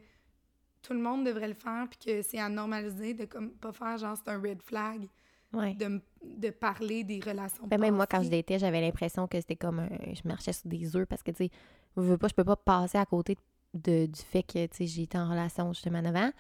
[0.82, 3.98] tout le monde devrait le faire, puis que c'est à normaliser de, comme, pas faire,
[3.98, 5.08] genre, c'est un red flag,
[5.54, 5.74] Ouais.
[5.74, 9.58] de, de parler des relations Ben, même moi, quand je datais, j'avais l'impression que c'était
[9.58, 11.50] comme un- je marchais sur des œufs parce que, tu sais,
[11.98, 13.38] je veux pas, je peux pas passer à côté
[13.74, 16.32] de, du fait que, tu sais, été en relation justement avant.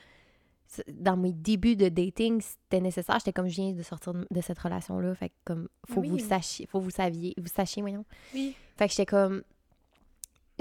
[0.87, 3.17] Dans mes débuts de dating, c'était nécessaire.
[3.19, 5.13] J'étais comme, je viens de sortir de, de cette relation-là.
[5.15, 6.07] Fait que, comme, faut Oui.
[6.07, 8.05] que vous le sachiez, faut que vous saviez, vous sachiez, voyons.
[8.33, 9.43] Oui, Fait que j'étais comme,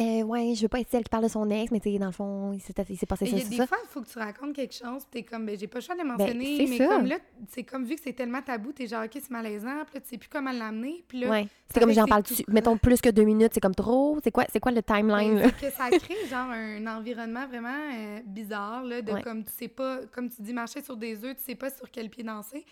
[0.00, 1.98] euh, ouais, je veux pas être celle qui parle de son ex, mais tu sais,
[1.98, 3.66] dans le fond, il s'est passé Mais ça, c'est des ça.
[3.66, 5.94] fois, il faut que tu racontes quelque chose, t'es comme, ben, j'ai pas le choix
[5.94, 6.86] de le mentionner, mais ça.
[6.86, 7.16] comme là,
[7.48, 10.08] c'est comme vu que c'est tellement tabou, t'es genre, ok, c'est malaisant, puis là, tu
[10.08, 11.46] sais plus comment l'amener, puis là, Ouais.
[11.72, 14.18] C'est comme j'en parle tout Mettons plus que deux minutes, c'est comme trop.
[14.24, 17.68] C'est quoi, c'est quoi le timeline, Ben, c'est que ça crée genre un environnement vraiment
[17.94, 19.22] euh, bizarre là, de Ouais.
[19.22, 21.88] comme tu sais pas comme tu dis marcher sur des œufs, tu sais pas sur
[21.90, 22.64] quel pied danser.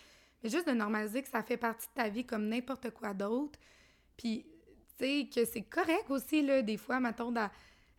[0.43, 3.57] Mais juste de normaliser que ça fait partie de ta vie comme n'importe quoi d'autre.
[4.17, 4.58] Puis tu
[4.99, 7.51] sais que c'est correct aussi là des fois mettons d'a-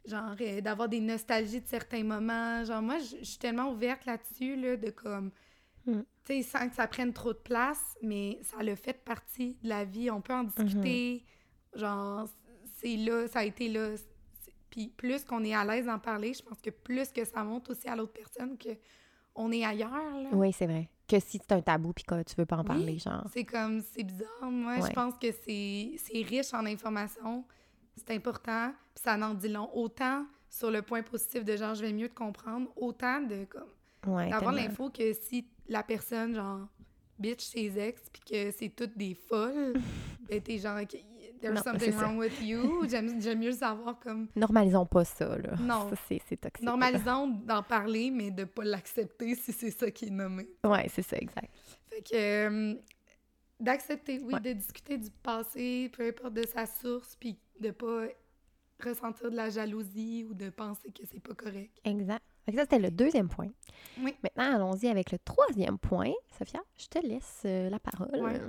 [0.06, 2.64] genre euh, d'avoir des nostalgies de certains moments.
[2.64, 5.30] Genre moi je suis tellement ouverte là-dessus là de comme
[5.86, 6.00] Mm.
[6.26, 9.68] tu sais sans que ça prenne trop de place, mais ça le fait partie de
[9.70, 11.24] la vie, on peut en discuter.
[11.74, 12.28] Genre
[12.76, 13.94] c'est là, ça a été là.
[14.68, 17.70] Puis plus qu'on est à l'aise d'en parler, je pense que plus que ça montre
[17.72, 18.68] aussi à l'autre personne que
[19.34, 19.90] on est ailleurs.
[20.22, 20.28] Là.
[20.32, 20.88] Oui, c'est vrai.
[21.10, 23.24] Que si c'est un tabou puis que tu veux pas en parler, Oui, genre.
[23.32, 24.50] C'est comme, c'est bizarre.
[24.50, 24.88] Moi, Ouais.
[24.88, 27.44] je pense que c'est riche en information.
[27.96, 28.72] C'est important.
[28.94, 29.68] Puis ça en dit long.
[29.74, 33.68] Autant sur le point positif de genre, je vais mieux te comprendre, autant de comme
[34.14, 36.66] Ouais, d'avoir l'info que si la personne, genre,
[37.18, 39.74] bitch ses ex, puis que c'est toutes des folles,
[40.28, 40.78] ben t'es genre,
[41.40, 42.00] there's Non, something ça.
[42.04, 42.84] wrong with you.
[42.88, 45.54] J'aime mieux savoir comme Normalisons pas ça, là.
[45.60, 45.88] Non.
[45.90, 46.64] Ça, c'est, c'est toxique.
[46.66, 50.48] Normalisons d'en parler, mais de pas l'accepter si c'est ça qui est nommé.
[50.64, 51.50] Ouais, c'est ça, exact.
[51.88, 52.74] Fait que euh,
[53.58, 54.40] d'accepter, oui, Ouais.
[54.40, 58.04] de discuter du passé, peu importe de sa source, puis de pas
[58.82, 61.70] ressentir de la jalousie ou de penser que c'est pas correct.
[61.84, 62.22] Exact.
[62.46, 63.48] Fait que ça, c'était le deuxième point.
[64.02, 64.14] Oui.
[64.22, 66.12] Maintenant, allons-y avec le troisième point.
[66.38, 68.08] Sophia, je te laisse euh, la parole.
[68.18, 68.40] Ouais.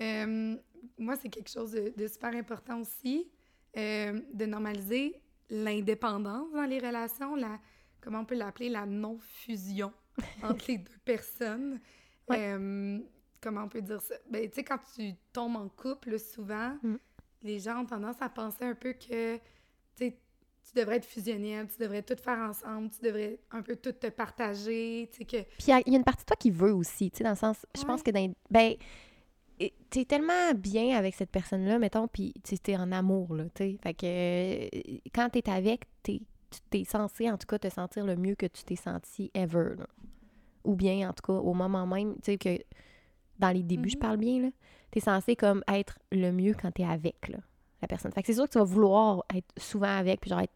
[0.00, 0.56] Euh,
[0.98, 3.30] moi, c'est quelque chose de, de super important aussi,
[3.76, 7.58] euh, de normaliser l'indépendance dans les relations, la,
[8.00, 9.92] comment on peut l'appeler, la non-fusion
[10.42, 11.80] entre les deux personnes.
[12.28, 12.36] Ouais.
[12.38, 12.98] Euh,
[13.40, 14.14] comment on peut dire ça?
[14.30, 16.96] Ben, tu sais, quand tu tombes en couple, souvent, Mm.
[17.42, 19.38] les gens ont tendance à penser un peu que,
[19.96, 24.06] tu devrais être fusionnel, tu devrais tout faire ensemble, tu devrais un peu tout te
[24.06, 25.36] partager, tu sais, que...
[25.42, 27.18] Puis il y a- il y, a une partie de toi qui veut aussi, tu
[27.18, 28.04] sais, dans le sens, je pense Ouais.
[28.04, 28.74] que dans, ben,
[29.90, 33.78] t'es tellement bien avec cette personne-là, mettons, puis t'es en amour, là, tu sais.
[33.82, 34.68] Fait que euh,
[35.14, 36.20] quand t'es avec, t'es,
[36.50, 39.74] tu t'es censé, en tout cas, te sentir le mieux que tu t'es senti ever,
[39.78, 39.86] là.
[40.64, 42.58] Ou bien, en tout cas, au moment même, tu sais, que
[43.38, 44.00] dans les débuts, je Mhm.
[44.00, 44.48] parle bien, là,
[44.90, 47.38] t'es censé comme être le mieux quand t'es avec, là,
[47.80, 48.12] la personne.
[48.12, 50.52] Fait que c'est sûr que tu vas vouloir être souvent avec, puis genre être...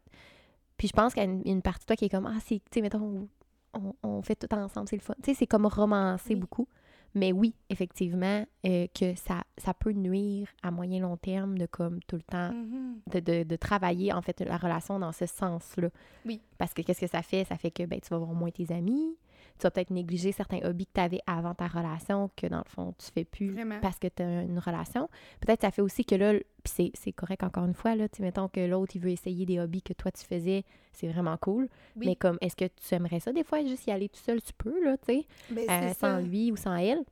[0.77, 2.39] Puis je pense qu'il y a une, une partie de toi qui est comme, ah,
[2.45, 3.29] c'est, tu sais, mettons,
[3.75, 5.15] on, on fait tout ensemble, c'est le fun.
[5.23, 6.41] Tu sais, c'est comme romancé Oui.
[6.41, 6.69] beaucoup.
[7.17, 11.99] Mais oui, effectivement, euh, que ça, ça peut nuire à moyen long terme de comme
[12.07, 13.01] tout le temps Mhm.
[13.13, 15.89] de, de, de travailler en fait la relation dans ce sens-là.
[16.27, 16.41] Oui.
[16.59, 17.45] Parce que qu'est-ce que ça fait?
[17.45, 19.17] Ça fait que ben, tu vas voir moins tes amis,
[19.59, 22.69] tu vas peut-être négliger certains hobbies que tu avais avant ta relation, que dans le
[22.69, 23.79] fond, tu fais plus Vraiment.
[23.81, 25.09] parce que tu as une relation.
[25.41, 28.23] Peut-être ça fait aussi que là, puis c'est, correct encore une fois, là, tu sais,
[28.23, 31.69] mettons que l'autre, il veut essayer des hobbies que toi, tu faisais, c'est vraiment cool.
[31.97, 32.07] Oui.
[32.09, 34.53] Mais comme, est-ce que tu aimerais ça des fois, juste y aller tout seul, tu
[34.53, 37.05] peux, là, tu sais, Ben, euh, sans lui ou sans elle?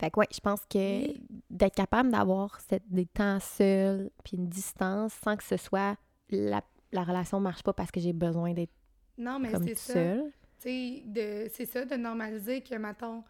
[0.00, 1.20] Fait que ouais, je pense que Oui.
[1.50, 5.96] d'être capable d'avoir des temps seuls, puis une distance, sans que ce soit
[6.30, 8.72] la, la relation marche pas parce que j'ai besoin d'être
[9.16, 10.16] Non, mais c'est ça.
[10.60, 13.22] Tu sais, de- c'est ça, de normaliser que, mettons,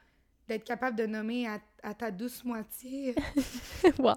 [0.49, 3.14] d'être capable de nommer à, à ta douce moitié.
[3.99, 4.14] wow!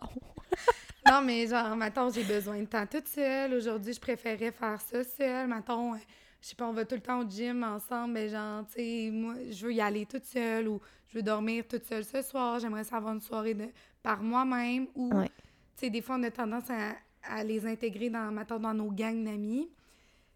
[1.10, 3.54] non, mais genre, mettons, j'ai besoin de temps toute seule.
[3.54, 5.48] Aujourd'hui, je préférais faire ça seule.
[5.48, 5.98] Mettons, euh,
[6.42, 9.10] je sais pas, on va tout le temps au gym ensemble, mais genre, tu sais,
[9.12, 12.60] moi, je veux y aller toute seule ou je veux dormir toute seule ce soir.
[12.60, 13.68] J'aimerais ça avoir une soirée de,
[14.02, 15.28] par moi-même ou, Ouais.
[15.76, 18.90] tu sais, des fois, on a tendance à, à les intégrer dans, mettons, dans nos
[18.92, 19.70] gangs d'amis.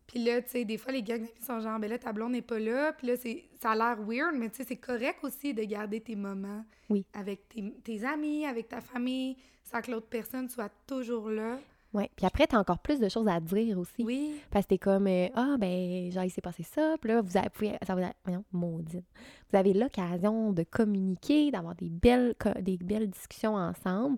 [0.07, 2.33] Puis là, tu sais, des fois, les gangs d'amis sont genre, ben là, ta blonde
[2.33, 2.93] n'est pas là.
[2.93, 3.13] Puis là,
[3.61, 7.05] ça a l'air weird, mais tu sais, c'est correct aussi de garder tes moments Oui.
[7.13, 11.57] avec tes, tes amis, avec ta famille, sans que l'autre personne soit toujours là.
[11.93, 12.09] Ouais.
[12.15, 14.03] Puis après, t'as encore plus de choses à dire aussi.
[14.03, 14.35] Oui.
[14.51, 16.95] Parce que t'es comme, euh, ah, ben, genre, il s'est passé ça.
[16.99, 19.05] Puis là, vous avez, ça vous a- voyons, maudite.
[19.49, 24.17] Vous avez l'occasion de communiquer, d'avoir des belles, des belles discussions ensemble.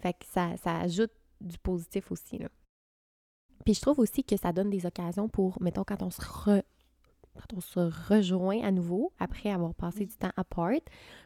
[0.00, 2.48] Fait que ça, ça ajoute du positif aussi, là.
[3.64, 6.20] Puis je trouve aussi que ça donne des occasions pour, mettons, quand on se
[7.36, 10.70] quand on se rejoint à nouveau après avoir passé du temps apart,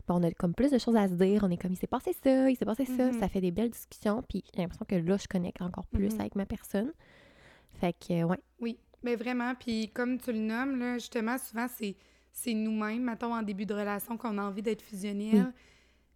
[0.06, 1.42] ben on a comme plus de choses à se dire.
[1.44, 3.12] On est comme il s'est passé ça, il s'est passé ça.
[3.12, 3.20] Mhm.
[3.20, 4.22] Ça fait des belles discussions.
[4.26, 6.20] Puis j'ai l'impression que là, je connecte encore plus Mhm.
[6.20, 6.92] avec ma personne.
[7.74, 8.38] Fait que, ouais.
[8.58, 11.94] Oui, mais vraiment, puis comme tu le nommes, là, justement, souvent, c'est,
[12.32, 15.52] c'est nous-mêmes, mettons, en début de relation, qu'on a envie d'être fusionnel.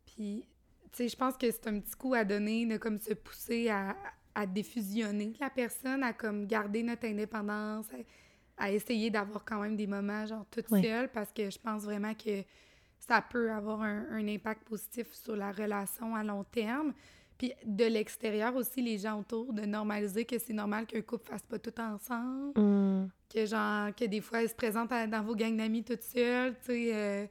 [0.06, 0.46] Puis,
[0.84, 3.68] tu sais, je pense que c'est un petit coup à donner de comme se pousser
[3.68, 3.94] à,
[4.34, 7.86] à défusionner la personne, à comme garder notre indépendance,
[8.58, 10.82] à, à essayer d'avoir quand même des moments, genre, toute Ouais.
[10.82, 12.42] seule, parce que je pense vraiment que
[12.98, 16.92] ça peut avoir un, un impact positif sur la relation à long terme.
[17.36, 21.42] Puis de l'extérieur aussi, les gens autour, de normaliser que c'est normal qu'un couple fasse
[21.42, 25.34] pas tout ensemble, Hum, que genre, que des fois, ils se présentent à- dans vos
[25.34, 27.26] gangs d'amis toutes seules, tu sais, euh,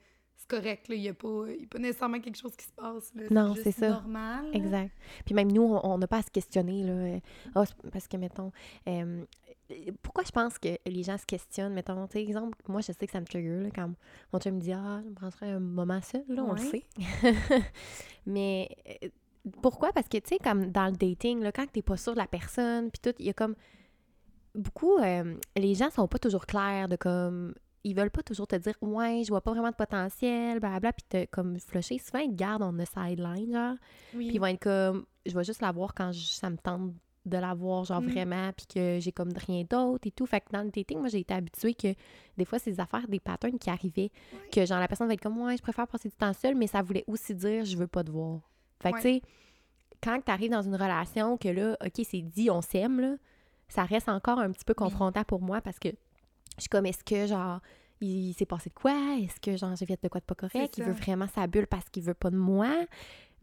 [0.56, 3.72] correct, il y a a pas nécessairement quelque chose qui se passe, là, Non, c'est
[3.72, 3.90] ça.
[3.90, 4.46] normal.
[4.46, 4.52] là.
[4.54, 4.92] exact.
[5.26, 6.92] Puis même nous, on n'a pas à se questionner, là.
[6.94, 7.20] euh,
[7.56, 8.52] Ah, parce que, mettons,
[8.88, 9.24] euh,
[10.02, 13.06] pourquoi je pense que les gens se questionnent, mettons, tu sais, exemple, moi, je sais
[13.06, 13.92] que ça me trigger, là, quand
[14.34, 16.84] mon chum me dit «Ah, je me prendrais un moment seul», là, on le sait.
[18.26, 18.70] Mais
[19.04, 19.08] euh,
[19.62, 19.92] pourquoi?
[19.94, 22.28] Parce que, tu sais, comme dans le dating, là, quand t'es pas sûr de la
[22.28, 23.56] personne, puis tout, il y a comme...
[24.54, 27.54] Beaucoup, euh, les gens sont pas toujours clairs de comme...
[27.84, 31.04] Ils veulent pas toujours te dire «Ouais, je vois pas vraiment de potentiel, blablabla», puis
[31.10, 31.98] te comme flusher.
[31.98, 33.76] Souvent, ils te gardent on the sideline, genre.
[34.14, 34.28] Oui.
[34.28, 36.94] Puis ils vont être comme, je vais juste la voir quand je- ça me tente
[37.26, 38.08] de la voir, genre Mm.
[38.08, 40.26] vraiment, puis que j'ai comme rien d'autre et tout.
[40.26, 41.94] Fait que dans le dating, moi, j'ai été habituée que
[42.38, 44.12] des fois, ces affaires, des patterns qui arrivaient,
[44.52, 46.66] que genre la personne va être comme, ouais, je préfère passer du temps seul, mais
[46.68, 48.40] ça voulait aussi dire, je veux pas te voir.
[48.80, 49.22] Fait que tu sais,
[50.04, 53.16] quand t'arrives dans une relation que là, OK, c'est dit, on s'aime, là,
[53.70, 55.90] ça reste encore un petit peu confrontant pour moi parce que
[56.58, 57.60] je suis comme, est-ce que genre,
[58.00, 58.94] il s'est passé de quoi?
[59.20, 60.78] Est-ce que genre, j'ai fait de quoi de pas correct?
[60.78, 62.70] Il veut vraiment sa bulle parce qu'il veut pas de moi?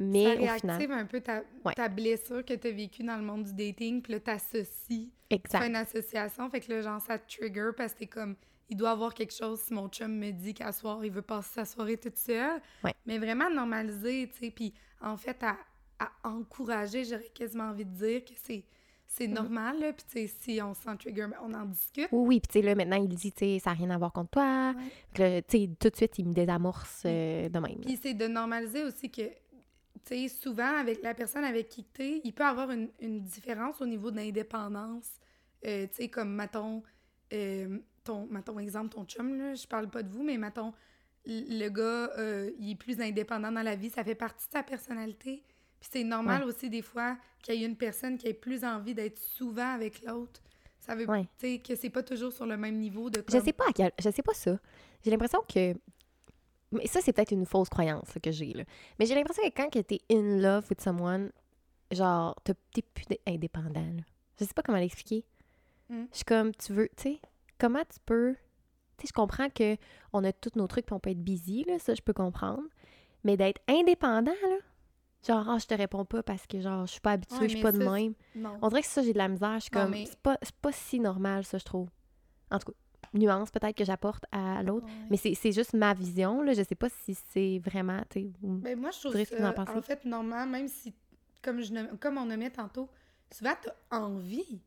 [0.01, 0.77] Mais ça au final.
[0.77, 1.75] réactive un peu ta, Ouais.
[1.75, 5.11] ta blessure que tu as vécue dans le monde du dating, puis là, t'associes.
[5.29, 5.59] Tu Exact.
[5.61, 8.37] fais une association, fait que là, genre, ça te trigger parce que t'es comme,
[8.71, 11.51] il doit avoir quelque chose si mon chum me dit qu'à soir, il veut passer
[11.55, 12.61] sa soirée toute seule.
[12.85, 12.95] Ouais.
[13.07, 15.57] Mais vraiment normaliser, tu sais, puis en fait, à,
[15.99, 18.65] à encourager, j'aurais quasiment envie de dire que c'est
[19.11, 19.33] c'est Mm-hmm.
[19.33, 22.09] normal, là, puis tu sais, si on se sent trigger, ben, on en discute.
[22.13, 23.99] Oui, oui, puis tu sais, là, maintenant, il dit, tu sais, ça n'a rien à
[23.99, 24.75] voir contre toi.
[25.17, 25.43] Ouais.
[25.49, 27.81] Tu sais, tout de suite, il me désamorce euh, de même.
[27.81, 29.31] Puis c'est de normaliser aussi que, tu
[30.05, 33.81] sais, souvent, avec la personne avec qui tu es, il peut avoir une, une différence
[33.81, 35.09] au niveau de l'indépendance.
[35.67, 36.83] Euh, tu sais, comme, mettons,
[37.33, 40.73] euh, ton, mettons, exemple, ton chum, là, je parle pas de vous, mais mettons,
[41.27, 44.63] le gars, euh, il est plus indépendant dans la vie, ça fait partie de sa
[44.63, 45.43] personnalité.
[45.81, 48.95] Puis c'est normal aussi, des fois, qu'il y ait une personne qui ait plus envie
[48.95, 50.41] d'être souvent avec l'autre.
[50.81, 51.29] Ça veut, Ouais.
[51.37, 53.19] sais, que c'est pas toujours sur le même niveau de...
[53.29, 53.93] Je comme- sais pas à quel...
[54.01, 54.59] Je sais pas ça.
[55.05, 55.75] J'ai l'impression que...
[56.73, 58.65] Mais ça, c'est peut-être une fausse croyance là, que j'ai, là.
[58.99, 61.31] Mais j'ai l'impression que quand que t'es in love with someone,
[61.91, 64.03] genre, t'es plus indépendant, là.
[64.39, 65.25] Je sais pas comment l'expliquer.
[65.89, 66.05] Mm.
[66.13, 66.89] Je suis comme, tu veux...
[66.97, 67.21] Tu sais,
[67.59, 68.35] comment tu peux...
[68.97, 69.77] Tu sais, je comprends que
[70.13, 71.79] on a tous nos trucs puis on peut être busy, là.
[71.79, 72.63] Ça, je peux comprendre.
[73.25, 74.57] Mais d'être indépendant, là...
[75.27, 77.49] Genre, ah, je te réponds pas parce que, genre, je suis pas habituée, Ouais, je
[77.49, 78.15] suis mais pas de même.
[78.37, 78.57] Non.
[78.63, 79.55] On dirait que ça, j'ai de la misère.
[79.57, 81.89] Je suis Non, comme, mais- c'est pas, c'est pas si normal, ça, je trouve.
[82.51, 82.79] En tout cas,
[83.15, 84.87] nuance peut-être que j'apporte à l'autre.
[84.87, 84.93] Ouais.
[85.11, 86.53] Mais c'est c'est juste ma vision, là.
[86.53, 89.79] Je sais pas si c'est vraiment, tu sais, ou- Ben moi, je trouve que en
[89.79, 90.95] en fait, normal, même si,
[91.43, 92.89] comme, je, comme on nommait tantôt,
[93.33, 94.61] souvent, t'as envie,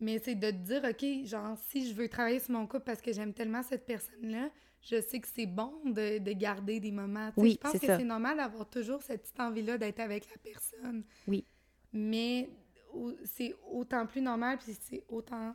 [0.00, 3.00] mais c'est de te dire, OK, genre, si je veux travailler sur mon couple parce
[3.00, 4.48] que j'aime tellement cette personne-là,
[4.82, 7.30] je sais que c'est bon de, de garder des moments.
[7.36, 11.04] Oui, je pense que c'est normal d'avoir toujours cette petite envie-là d'être avec la personne.
[11.28, 11.44] Oui.
[11.92, 12.50] Mais
[12.92, 15.54] au- c'est autant plus normal, puis c'est autant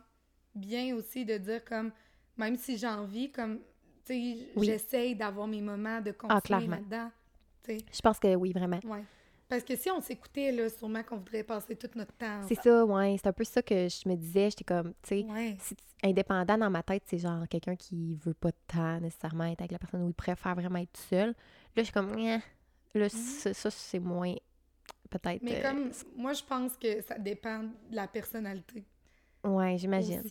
[0.54, 1.92] bien aussi de dire, comme,
[2.36, 3.58] même si j'ai envie, comme,
[4.04, 4.66] tu sais, Oui.
[4.66, 7.10] j'essaye d'avoir mes moments de Ah, continuer là-dedans.
[7.62, 7.84] Tu sais.
[7.92, 8.80] Je pense que oui, vraiment.
[8.84, 9.04] Ouais.
[9.48, 12.42] Parce que si on s'écoutait, là, sûrement qu'on voudrait passer tout notre temps.
[12.46, 13.16] C'est ça, ouais.
[13.16, 14.50] C'est un peu ça que je me disais.
[14.50, 15.56] J'étais comme, tu sais, Ouais.
[16.02, 19.72] indépendant dans ma tête, c'est genre quelqu'un qui veut pas de temps nécessairement être avec
[19.72, 21.28] la personne ou il préfère vraiment être seul.
[21.28, 21.34] Là,
[21.78, 22.40] je suis comme, Nyeh.
[22.94, 24.34] là, ça, ça, c'est moins,
[25.08, 25.42] peut-être.
[25.42, 28.84] Mais euh, comme, moi, je pense que ça dépend de la personnalité.
[29.44, 30.22] Ouais, j'imagine.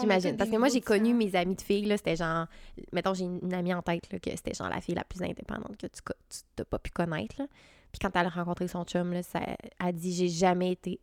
[0.00, 0.38] J'imagine.
[0.38, 2.46] Parce que moi, j'ai connu mes amies de filles, là, c'était genre.
[2.94, 5.76] Mettons, j'ai une amie en tête, là, que c'était genre la fille la plus indépendante
[5.76, 6.00] que tu
[6.56, 7.46] t'as pas pu connaître, là.
[7.92, 10.98] Puis quand elle a rencontré son chum, là, ça, elle a dit J'ai jamais été.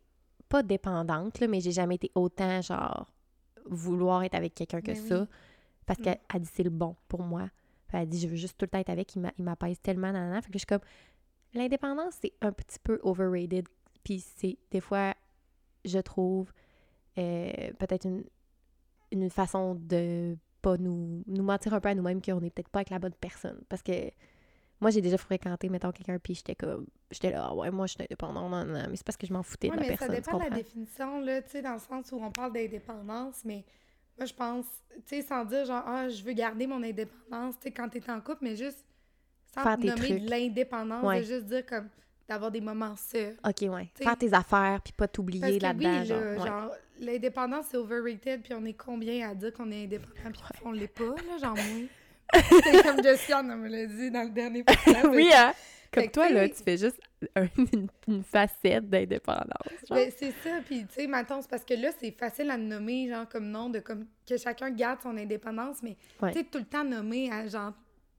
[0.48, 3.12] Pas dépendante, là, mais j'ai jamais été autant, genre,
[3.66, 5.08] vouloir être avec quelqu'un que Mais oui.
[5.08, 5.26] ça.
[5.86, 6.02] Parce Mm.
[6.02, 7.48] qu'elle a dit C'est le bon pour moi.
[7.86, 9.44] Puis elle a dit Je veux juste tout le temps être avec, il m'a- il
[9.44, 10.40] m'apaise tellement, nanana.
[10.42, 10.80] Fait que je suis comme.
[11.54, 13.66] L'indépendance, c'est un petit peu overrated.
[14.04, 15.14] Puis c'est des fois,
[15.84, 16.52] je trouve,
[17.18, 18.24] euh, peut-être une,
[19.12, 22.80] une façon de pas nous, nous mentir un peu à nous-mêmes qu'on est peut-être pas
[22.80, 23.60] avec la bonne personne.
[23.68, 24.10] Parce que
[24.80, 26.86] Moi, j'ai déjà fréquenté, mettons, quelqu'un, puis j'étais comme.
[27.10, 29.32] J'étais là, ah ouais, moi, je suis indépendante, non, non, mais c'est parce que je
[29.32, 30.08] m'en foutais Ouais, de la mais personne.
[30.14, 33.42] ça dépend de la définition, là, tu sais, dans le sens où on parle d'indépendance,
[33.44, 33.64] mais
[34.16, 34.64] moi, je pense,
[35.06, 38.08] tu sais, sans dire genre, ah, je veux garder mon indépendance, tu sais, quand t'es
[38.10, 38.84] en couple, mais juste
[39.54, 40.22] sans Faire te nommer trucs.
[40.24, 41.20] de l'indépendance, Ouais.
[41.20, 41.88] de juste dire comme
[42.28, 43.36] d'avoir des moments seuls.
[43.44, 43.90] Ok, ouais.
[43.94, 45.98] T'sais, Faire tes affaires, puis pas t'oublier là-dedans.
[46.00, 46.46] oui, genre, là, ouais.
[46.46, 50.70] genre, l'indépendance, c'est overrated, puis on est combien à dire qu'on est indépendant, puis on
[50.72, 51.88] l'est pas, là, genre moi.
[52.32, 55.06] C'est comme Jessiane me l'a dit dans le dernier podcast.
[55.10, 55.52] oui, hein?
[55.92, 57.00] Comme Fait toi, là, tu fais juste
[57.34, 59.48] un- une, une facette d'indépendance.
[59.90, 63.08] Ben, c'est ça, puis tu sais, maintenant, c'est parce que là, c'est facile à nommer,
[63.08, 66.30] genre, comme nom, de comme que chacun garde son indépendance, mais Ouais.
[66.32, 67.72] tu sais, tout le temps nommer à, genre,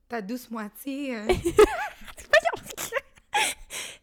[0.09, 1.15] ta douce moitié.
[1.15, 1.27] euh,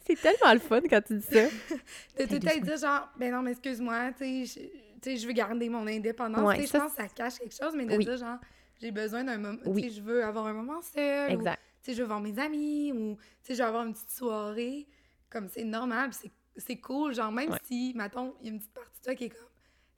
[0.07, 1.45] C'est tellement le fun quand tu dis ça.
[2.19, 4.67] de tout le temps dire, genre, ben non, mais excuse-moi, tu sais, je-
[5.01, 6.41] tu sais, je veux garder mon indépendance.
[6.49, 8.05] Ouais, je ça, pense que ça cache quelque chose, mais de Oui.
[8.07, 8.39] dire, genre,
[8.81, 9.83] j'ai besoin d'un moment, Oui.
[9.83, 11.31] tu sais, je veux avoir un moment seul.
[11.31, 11.61] ou, Exact.
[11.83, 14.11] tu sais, je veux voir mes amis, ou, tu sais, je veux avoir une petite
[14.11, 14.87] soirée.
[15.31, 16.11] Comme c'est normal,
[16.57, 17.59] c'est cool, genre, même Ouais.
[17.65, 19.47] si, mettons, il y a une petite partie de toi qui est comme,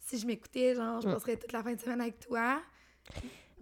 [0.01, 1.12] si je m'écoutais, genre, je Mm.
[1.12, 2.61] passerais toute la fin de semaine avec toi.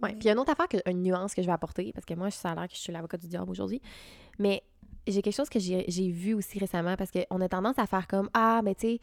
[0.01, 0.09] Ouais.
[0.11, 2.05] Puis il y a une autre affaire, que, une nuance que je vais apporter, parce
[2.05, 3.81] que moi, ça a l'air que je suis l'avocat du diable aujourd'hui.
[4.39, 4.63] Mais
[5.05, 8.29] j'ai quelque chose que j'ai vu aussi récemment, parce qu'on a tendance à faire comme
[8.33, 8.99] Ah, mais tu sais,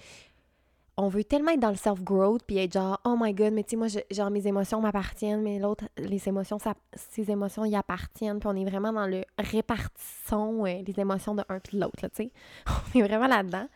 [0.98, 3.70] on veut tellement être dans le self-growth, puis être genre Oh my god, mais tu
[3.70, 7.76] sais, moi, je- genre, mes émotions m'appartiennent, mais l'autre, les émotions, ça, ses émotions y
[7.76, 8.38] appartiennent.
[8.40, 12.08] Puis on est vraiment dans le répartissons euh, les émotions de un puis de l'autre,
[12.08, 12.32] tu sais.
[12.94, 13.68] On est vraiment là-dedans.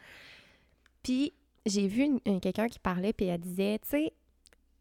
[1.02, 1.32] Puis
[1.66, 4.12] j'ai vu quelqu'un qui parlait, puis elle disait, tu sais,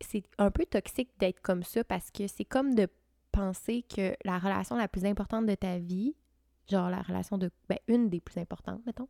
[0.01, 2.87] c'est un peu toxique d'être comme ça parce que c'est comme de
[3.33, 6.15] penser que la relation la plus importante de ta vie,
[6.69, 7.51] genre la relation de.
[7.67, 9.09] Ben, une des plus importantes, mettons,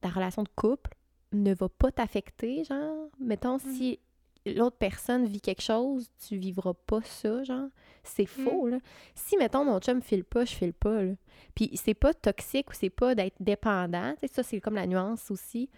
[0.00, 0.90] ta relation de couple,
[1.32, 3.08] ne va pas t'affecter, genre.
[3.18, 3.98] Mettons, si
[4.46, 7.68] l'autre personne vit quelque chose, tu vivras pas ça, genre.
[8.02, 8.78] C'est faux, là.
[9.14, 11.12] Si, mettons, mon chum file pas, je file pas, là.
[11.54, 14.12] Puis c'est pas toxique ou c'est pas d'être dépendant.
[14.14, 15.68] Tu sais, ça, c'est comme la nuance aussi.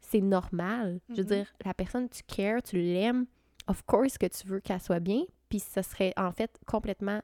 [0.00, 1.00] C'est normal.
[1.10, 1.28] Je veux Mhm.
[1.28, 3.26] dire, la personne, tu cares, tu l'aimes.
[3.66, 5.22] Of course que tu veux qu'elle soit bien.
[5.48, 7.20] Puis ça serait, en fait, complètement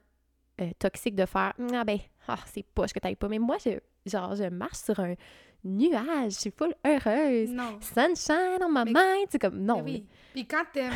[0.59, 3.79] euh, toxique de faire «Ah ben, ah, c'est poche que t'ailles pas.» Mais moi, je,
[4.05, 5.15] genre, je marche sur un
[5.63, 6.33] nuage.
[6.33, 7.49] Je suis full heureuse.
[7.49, 7.79] Non.
[7.81, 9.27] Sunshine on my Mais- mind.
[9.29, 9.81] C'est comme, non.
[9.81, 10.05] Oui.
[10.33, 10.93] Puis quand t'aimes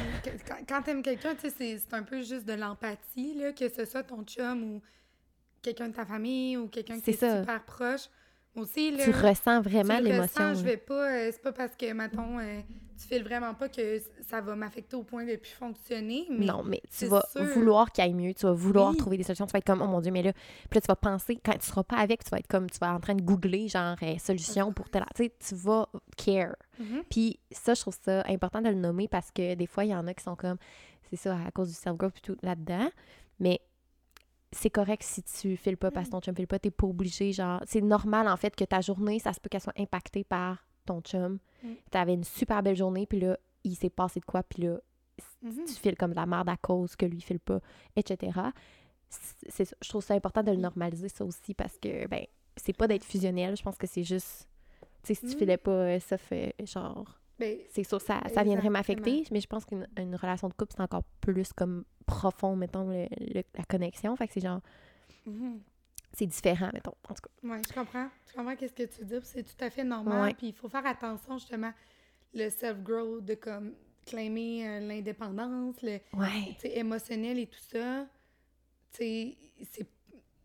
[0.47, 3.85] quand, quand t'aimes quelqu'un, tu sais, c'est- un peu juste de l'empathie, là, que ce
[3.85, 4.81] soit ton chum ou
[5.61, 8.07] quelqu'un de ta famille ou quelqu'un qui est super proche.
[8.55, 10.21] Aussi, là, Tu ressens vraiment l'émotion.
[10.49, 12.61] ressens, je vais pas, euh, c'est pas parce que, mettons, euh,
[12.97, 16.63] tu files vraiment pas que ça va m'affecter au point de plus fonctionner, mais non,
[16.63, 17.43] mais tu vas sûr.
[17.43, 18.97] vouloir qu'il aille mieux, tu vas vouloir Oui.
[18.97, 20.87] trouver des solutions, tu vas être comme, oh mon Dieu, mais là, puis là, tu
[20.87, 23.15] vas penser, quand tu seras pas avec, tu vas être comme, tu vas en train
[23.15, 26.55] de googler, genre, euh, solution pour tel, tu sais, tu vas care.
[26.79, 27.03] Mhm.
[27.09, 29.95] Puis ça, je trouve ça important de le nommer parce que des fois, il y
[29.95, 30.57] en a qui sont comme,
[31.09, 32.89] c'est ça, à cause du self-growth et tout là-dedans,
[33.39, 33.59] mais
[34.51, 37.33] c'est correct si tu files pas parce que ton chum file pas, t'es pas obligé,
[37.33, 40.64] genre, c'est normal, en fait, que ta journée, ça se peut qu'elle soit impactée par
[40.85, 41.39] ton chum.
[41.63, 41.67] Mm.
[41.91, 44.77] T'avais une super belle journée, puis là, il s'est passé de quoi, puis là,
[45.41, 45.65] Mhm.
[45.65, 47.59] tu files comme de la merde à cause que lui file pas,
[47.95, 48.39] etc.
[49.09, 49.73] C'est.
[49.81, 52.25] Je trouve ça important de le normaliser, ça aussi, parce que, ben,
[52.57, 53.55] c'est pas d'être fusionnel.
[53.55, 54.47] Je pense que c'est juste.
[55.03, 55.39] Tu sais, si tu Mm.
[55.39, 57.19] filais pas euh, ça, fait genre.
[57.37, 60.73] Ben, C'est sûr, ça, ça viendrait m'affecter, mais je pense qu'une une relation de couple,
[60.75, 64.15] c'est encore plus comme profond, mettons, le- le- la connexion.
[64.15, 64.61] Fait que c'est genre.
[65.25, 65.59] mhm.
[66.17, 66.93] C'est différent, mettons.
[67.09, 67.47] En tout cas.
[67.47, 68.07] Ouais, je comprends.
[68.29, 69.15] Je comprends qu'est-ce que tu dis.
[69.23, 70.21] C'est tout à fait normal.
[70.21, 70.33] Ouais.
[70.33, 71.73] Puis il faut faire attention, justement,
[72.33, 73.73] le self-growth, de comme
[74.05, 76.55] claimer euh, l'indépendance, le Ouais.
[76.63, 78.05] émotionnel et tout ça.
[78.93, 79.37] Tu sais,
[79.71, 79.87] c'est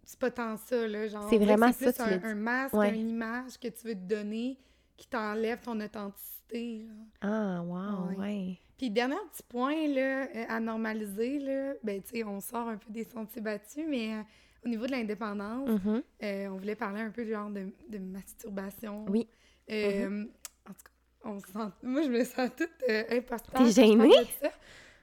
[0.03, 1.07] c'est pas tant ça, là.
[1.07, 2.93] Genre, C'est vraiment c'est ça, plus tu un, un masque, Ouais.
[2.99, 4.59] une image que tu veux te donner
[4.97, 6.85] qui t'enlève ton authenticité.
[6.85, 6.93] là.
[7.21, 8.17] Ah, wow, Ouais.
[8.17, 8.59] ouais.
[8.77, 12.77] Puis, dernier petit point là, euh, à normaliser, là, ben, tu sais, on sort un
[12.77, 14.23] peu des sentiers battus, mais euh,
[14.65, 16.03] au niveau de l'indépendance, Mhm.
[16.23, 19.07] euh, on voulait parler un peu du genre de, de masturbation.
[19.09, 19.27] Oui.
[19.71, 20.25] Euh,
[20.69, 20.91] En tout cas,
[21.25, 21.59] on se sent...
[21.83, 23.21] moi, je me sens toute euh.
[23.55, 24.11] T'es gênée?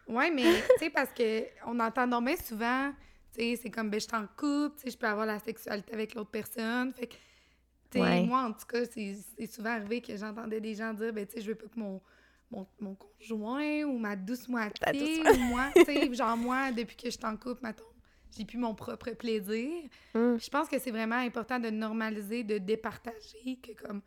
[0.08, 0.44] Ouais, mais
[0.78, 2.92] tu sais, parce que on entend donc bien souvent,
[3.34, 5.40] tu sais, c'est comme, ben, je suis en couple, tu sais, je peux avoir la
[5.40, 6.94] sexualité avec l'autre personne.
[6.94, 7.20] Fait que, tu
[7.94, 8.26] sais, Ouais.
[8.26, 11.42] moi, en tout cas, c'est souvent arrivé que j'entendais des gens dire, ben, tu sais,
[11.42, 12.02] je veux pas que mon,
[12.52, 16.96] mon, mon conjoint ou ma douce moitié, douce- ou moi, tu sais, genre moi, depuis
[16.96, 17.84] que je suis en couple, mettons,
[18.36, 19.70] j'ai plus mon propre plaisir.
[20.14, 20.38] Mm.
[20.38, 24.02] Je pense que c'est vraiment important de normaliser, de départager que comme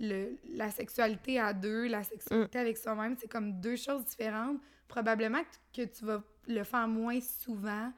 [0.00, 4.58] le, la sexualité à deux, la sexualité avec soi-même, c'est comme deux choses différentes.
[4.88, 5.42] Probablement
[5.74, 7.92] que, tu vas le faire moins souvent,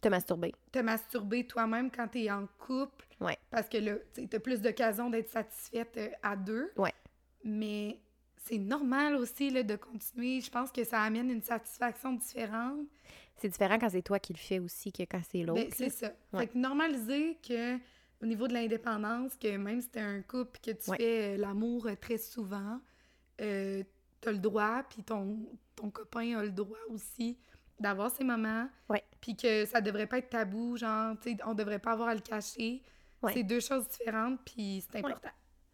[0.00, 0.52] Te masturber.
[0.70, 3.38] te masturber toi-même quand tu es en couple, Ouais.
[3.50, 6.70] parce que là, tu as plus d'occasions d'être satisfaite euh, à deux.
[6.76, 6.92] Ouais.
[7.44, 8.00] Mais
[8.36, 10.40] c'est normal aussi là, de continuer.
[10.40, 12.86] Je pense que ça amène une satisfaction différente.
[13.38, 15.60] C'est différent quand c'est toi qui le fais aussi que quand c'est l'autre.
[15.62, 16.12] Ben, c'est ça.
[16.32, 16.40] Ouais.
[16.40, 17.76] Fait que normaliser que
[18.22, 20.96] au niveau de l'indépendance, que même si t'es un couple que tu Ouais.
[20.96, 22.80] fais euh, l'amour euh, très souvent,
[23.40, 23.82] euh,
[24.20, 25.38] t'as le droit, puis ton,
[25.74, 27.36] ton copain a le droit aussi
[27.80, 28.68] d'avoir ses moments,
[29.20, 32.14] puis que ça devrait pas être tabou, genre, tu sais, on devrait pas avoir à
[32.14, 32.80] le cacher.
[33.22, 33.32] Ouais.
[33.32, 35.30] C'est deux choses différentes, puis c'est important.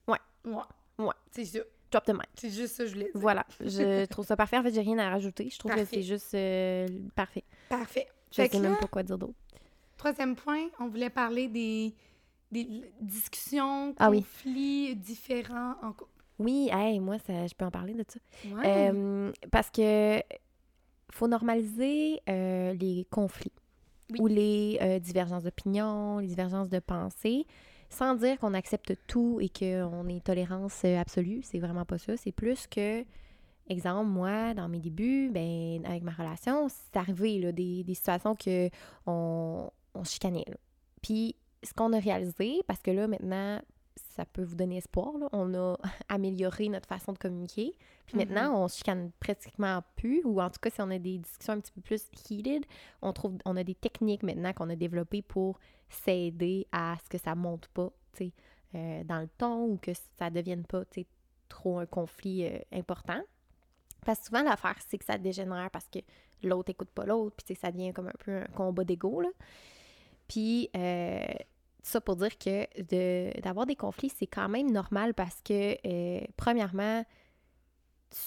[0.06, 0.18] Ouais.
[0.46, 0.62] Ouais.
[0.98, 1.14] Ouais.
[1.30, 1.58] C'est ça.
[1.90, 2.28] Drop the mic.
[2.34, 3.20] C'est juste ça que je voulais dire.
[3.20, 4.58] Voilà, je trouve ça parfait.
[4.58, 5.48] En fait, j'ai rien à rajouter.
[5.50, 5.84] Je trouve Parfait.
[5.86, 7.44] que c'est juste euh, parfait.
[7.68, 8.06] Parfait.
[8.30, 9.32] Je Fait sais même là, pas quoi dire d'autre.
[9.96, 11.94] troisième point, on voulait parler des,
[12.52, 12.68] des
[13.00, 14.18] discussions, Ah oui.
[14.20, 16.10] conflits différents en couple.
[16.38, 18.20] Oui, hey, moi, ça, je peux en parler de ça.
[18.54, 18.90] Ouais.
[18.92, 20.22] Euh, parce que
[21.10, 23.50] faut normaliser euh, les conflits
[24.10, 24.18] Oui.
[24.20, 27.46] ou les divergences d'opinion, les divergences de pensée,
[27.88, 31.40] sans dire qu'on accepte tout et qu'on est tolérance euh, absolue.
[31.42, 32.16] C'est vraiment pas ça.
[32.16, 33.04] C'est plus que,
[33.68, 38.36] exemple, moi, dans mes débuts, ben, avec ma relation, c'est arrivé là, des, des situations
[38.36, 38.68] que
[39.06, 40.44] on, on chicanait.
[40.46, 40.56] là.
[41.02, 43.60] Puis, ce qu'on a réalisé, parce que là, maintenant,
[43.96, 45.76] ça peut vous donner espoir, là, on a
[46.08, 47.74] amélioré notre façon de communiquer.
[48.06, 48.24] Puis Mhm.
[48.28, 51.54] maintenant, on se chicane pratiquement plus, ou en tout cas, si on a des discussions
[51.54, 52.64] un petit peu plus heated,
[53.02, 55.58] on trouve, on a des techniques maintenant qu'on a développées pour
[55.88, 57.90] s'aider à ce que ça monte pas,
[58.74, 60.82] euh, dans le ton, ou que ça devienne pas,
[61.48, 63.20] trop un conflit euh, important.
[64.04, 65.98] Parce que souvent, l'affaire, c'est que ça dégénère parce que
[66.42, 69.22] l'autre écoute pas l'autre, puis ça devient comme un peu un combat d'ego.
[70.28, 71.24] Puis, euh,
[71.82, 77.04] ça pour dire que d'avoir des conflits, c'est quand même normal parce que, premièrement,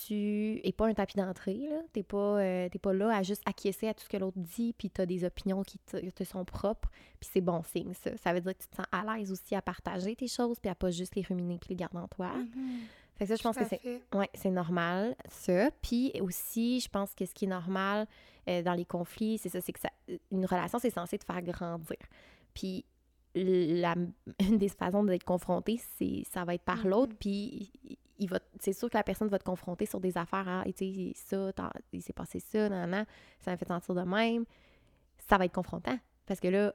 [0.04, 1.82] tu es pas un tapis d'entrée, là.
[1.94, 4.90] T'es pas, euh, pas là à juste acquiescer à tout ce que l'autre dit, puis
[4.90, 8.16] t'as des opinions qui te, te sont propres, puis c'est bon signe, ça.
[8.18, 10.70] Ça veut dire que tu te sens à l'aise aussi à partager tes choses, puis
[10.70, 12.34] à pas juste les ruminer puis les garder en toi.
[12.34, 12.80] Mhm.
[13.16, 13.82] Fait que ça, je pense que c'est
[14.34, 15.70] c'est normal, ça.
[15.82, 18.08] Puis aussi, je pense que ce qui est normal
[18.50, 19.90] euh, dans les conflits, c'est ça, c'est que ça,
[20.32, 21.98] une relation, c'est censé te faire grandir.
[22.54, 22.84] Puis
[23.36, 23.96] la,
[24.40, 26.90] une des façons d'être confronté, c'est ça va être par Mhm.
[26.90, 27.72] l'autre, puis
[28.60, 31.52] c'est sûr que la personne va te confronter sur des affaires, ah, et tu sais,
[31.54, 33.06] ça, il s'est passé ça, nan, nan,
[33.40, 34.46] ça m'a fait sentir de même.
[35.18, 36.74] Ça va être confrontant, parce que là,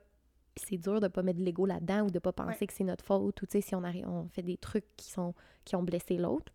[0.57, 2.67] c'est dur de pas mettre de l'ego là-dedans ou de pas penser Ouais.
[2.67, 5.11] que c'est notre faute ou tu sais si on arrive, on fait des trucs qui
[5.11, 5.35] sont
[5.65, 6.51] qui ont blessé l'autre.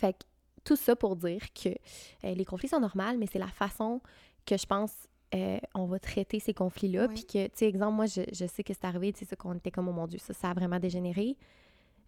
[0.00, 0.24] Fait que
[0.64, 1.68] tout ça pour dire que
[2.24, 4.00] euh, les conflits sont normaux, mais c'est la façon
[4.46, 4.92] que je pense
[5.34, 7.08] euh, on va traiter ces conflits-là.
[7.08, 9.54] Puis que, tu sais, exemple, moi, je, je sais que c'est arrivé, tu sais, qu'on
[9.54, 11.36] était comme, oh mon Dieu, ça, ça a vraiment dégénéré.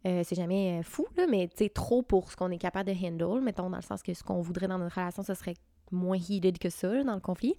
[0.07, 2.93] Euh, c'est jamais euh, fou, là, mais tu sais, trop pour ce qu'on est capable
[2.93, 5.55] de handle, mettons, dans le sens que ce qu'on voudrait dans notre relation, ce serait
[5.91, 7.55] moins heated que ça, là, dans le conflit.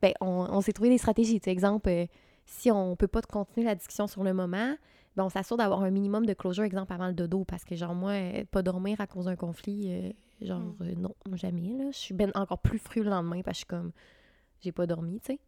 [0.00, 1.40] Ben, on, on s'est trouvé des stratégies.
[1.40, 2.06] Tu sais, exemple, euh,
[2.46, 4.74] si on peut pas continuer la discussion sur le moment,
[5.16, 7.94] ben, on s'assure d'avoir un minimum de closure, exemple, avant le dodo, parce que, genre,
[7.94, 8.14] moi,
[8.50, 10.92] pas dormir à cause d'un conflit, euh, genre, Mm.
[11.02, 11.90] non, jamais, là.
[11.90, 13.92] Je suis ben encore plus fru le lendemain, parce que je suis comme,
[14.62, 15.38] j'ai pas dormi, tu sais.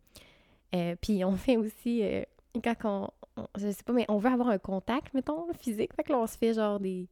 [0.74, 2.22] Euh, puis on fait aussi, euh,
[2.60, 3.08] quand on,
[3.42, 6.18] on- je sais pas, mais on veut avoir un contact, mettons, physique, fait que là,
[6.18, 7.08] on se fait genre des,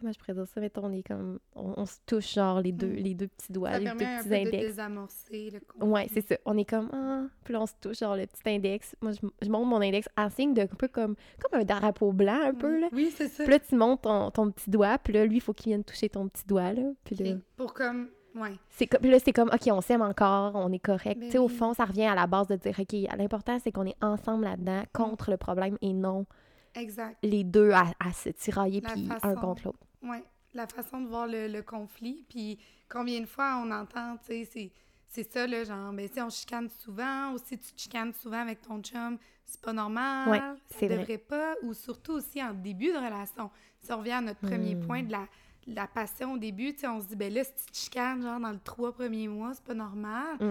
[0.00, 2.72] comment je pourrais dire ça, mettons, on est comme, on, on se touche genre les
[2.72, 2.94] deux, Mm.
[2.96, 4.66] les deux petits doigts, Ça les deux un petits peu de index.
[4.66, 5.88] désamorcer le conflit.
[5.92, 6.36] Ouais, c'est ça.
[6.46, 8.96] On est comme, ah, puis là, on se touche, genre, le petit index.
[9.02, 12.12] Moi, je, je monte mon index en signe de un peu comme, comme un drapeau
[12.12, 12.88] blanc, un peu, là.
[12.92, 13.44] Oui, c'est ça.
[13.44, 15.84] Puis là, tu montes ton, ton petit doigt, puis là, lui, il faut qu'il vienne
[15.84, 16.82] toucher ton petit doigt, là.
[17.04, 17.36] Puis là.
[17.56, 18.52] Pour comme, ouais.
[18.70, 21.20] c'est comme, puis là, c'est comme, OK, on s'aime encore, on est correct.
[21.22, 21.54] Tu sais, au oui.
[21.54, 24.82] fond, ça revient à la base de dire, OK, l'important, c'est qu'on est ensemble là-dedans,
[24.92, 26.26] contre le problème, et non
[26.74, 27.16] Exact.
[27.22, 29.78] les deux à, à se tirailler, puis un contre l'autre.
[30.02, 30.22] Ouais.
[30.54, 32.24] La façon de voir le, le conflit.
[32.28, 32.58] Puis
[32.88, 34.72] combien de fois on entend, tu sais, c'est.
[35.06, 38.40] C'est ça, là, genre, ben, si on chicane souvent, ou si tu te chicanes souvent
[38.40, 40.28] avec ton chum, c'est pas normal.
[40.28, 40.40] Ouais,
[40.88, 41.18] ça vrai.
[41.18, 41.54] pas.
[41.62, 43.48] Ou surtout aussi en début de relation.
[43.80, 44.84] Si on revient à notre premier Hmm.
[44.86, 45.24] point de la,
[45.66, 48.50] la passion au début, on se dit, ben là, si tu te chicanes, genre, dans
[48.52, 50.36] le trois premiers mois, c'est pas normal.
[50.40, 50.50] Mm.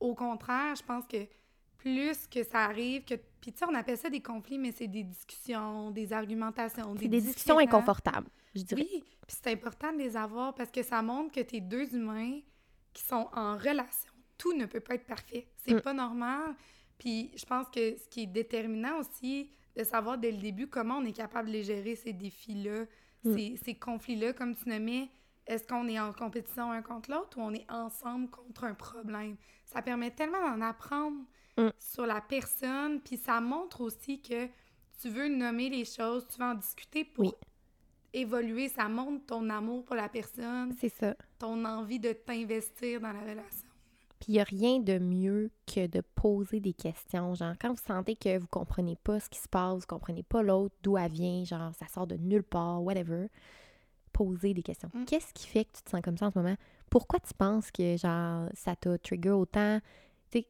[0.00, 1.26] Au contraire, je pense que
[1.78, 3.14] plus que ça arrive, que.
[3.40, 6.94] Puis, tu sais, on appelle ça des conflits, mais c'est des discussions, des argumentations.
[6.98, 8.86] C'est des discussions inconfortables, je dirais.
[8.90, 12.40] Oui, puis c'est important de les avoir parce que ça montre que t'es deux humains
[12.94, 14.12] qui sont en relation.
[14.38, 15.46] Tout ne peut pas être parfait.
[15.56, 15.80] C'est Mm.
[15.82, 16.54] pas normal.
[16.98, 20.98] Puis je pense que ce qui est déterminant aussi, de savoir dès le début comment
[20.98, 22.84] on est capable de les gérer, ces défis-là,
[23.24, 23.36] Mm.
[23.36, 25.08] ces, ces conflits-là, comme tu nommais.
[25.46, 29.36] Est-ce qu'on est en compétition un contre l'autre ou on est ensemble contre un problème?
[29.66, 31.16] Ça permet tellement d'en apprendre
[31.56, 31.68] Mm.
[31.78, 34.46] sur la personne, puis ça montre aussi que
[35.00, 37.32] tu veux nommer les choses, tu veux en discuter pour Oui.
[38.12, 41.14] évoluer, ça montre ton amour pour la personne, C'est ça.
[41.38, 43.68] ton envie de t'investir dans la relation.
[44.24, 47.34] Puis il n'y a rien de mieux que de poser des questions.
[47.34, 50.42] Genre, quand vous sentez que vous comprenez pas ce qui se passe, vous comprenez pas
[50.42, 53.26] l'autre, d'où elle vient, genre, ça sort de nulle part, whatever,
[54.14, 54.88] posez des questions.
[54.94, 55.04] Mm.
[55.04, 56.56] Qu'est-ce qui fait que tu te sens comme ça en ce moment?
[56.88, 59.78] Pourquoi tu penses que, genre, ça t'a trigger autant?
[60.30, 60.46] Tu sais,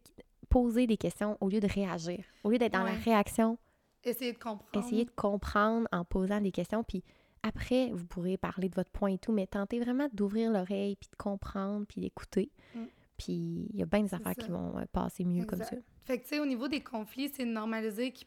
[0.49, 2.25] poser des questions au lieu de réagir.
[2.45, 3.59] Au lieu d'être dans la réaction,
[4.05, 4.87] Essayer de comprendre.
[4.87, 7.03] Essayez de comprendre en posant des questions, puis
[7.43, 11.09] après, vous pourrez parler de votre point et tout, mais tentez vraiment d'ouvrir l'oreille, puis
[11.11, 12.53] de comprendre, puis d'écouter.
[12.77, 12.85] Mm.
[13.17, 14.43] Puis il y a bien des affaires ça.
[14.43, 15.77] qui vont euh, passer mieux comme ça.
[16.05, 18.27] Fait que, tu sais, au niveau des conflits, c'est normaliser qui,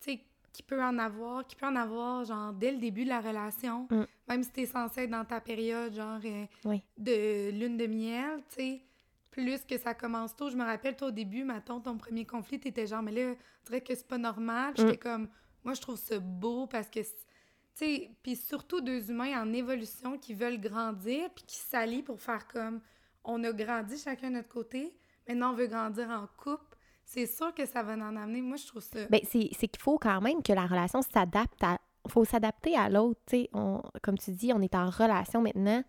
[0.00, 0.18] tu
[0.52, 3.86] qui peut en avoir, qui peut en avoir, genre, dès le début de la relation,
[3.90, 4.04] Mm.
[4.28, 6.82] même si t'es censé être dans ta période, genre, euh, Oui.
[6.96, 8.80] de lune de miel, tu sais,
[9.30, 10.48] plus que ça commence tôt.
[10.48, 13.64] Je me rappelle, toi, au début, mettons, ton premier conflit, t'étais genre, mais là, on
[13.66, 14.72] dirait que c'est pas normal.
[14.72, 14.76] Mm.
[14.78, 15.28] J'étais comme,
[15.62, 17.06] moi, je trouve ça beau parce que, tu
[17.74, 22.46] sais, puis surtout deux humains en évolution qui veulent grandir puis qui s'allient pour faire
[22.48, 22.80] comme,
[23.26, 24.96] on a grandi chacun de notre côté,
[25.28, 26.76] maintenant on veut grandir en couple.
[27.04, 28.40] C'est sûr que ça va en amener.
[28.42, 29.06] Moi, je trouve ça.
[29.08, 31.78] Ben, c'est c'est qu'il faut quand même que la relation s'adapte à.
[32.08, 33.20] faut s'adapter à l'autre.
[33.52, 35.84] On- Comme tu dis, on est en relation maintenant.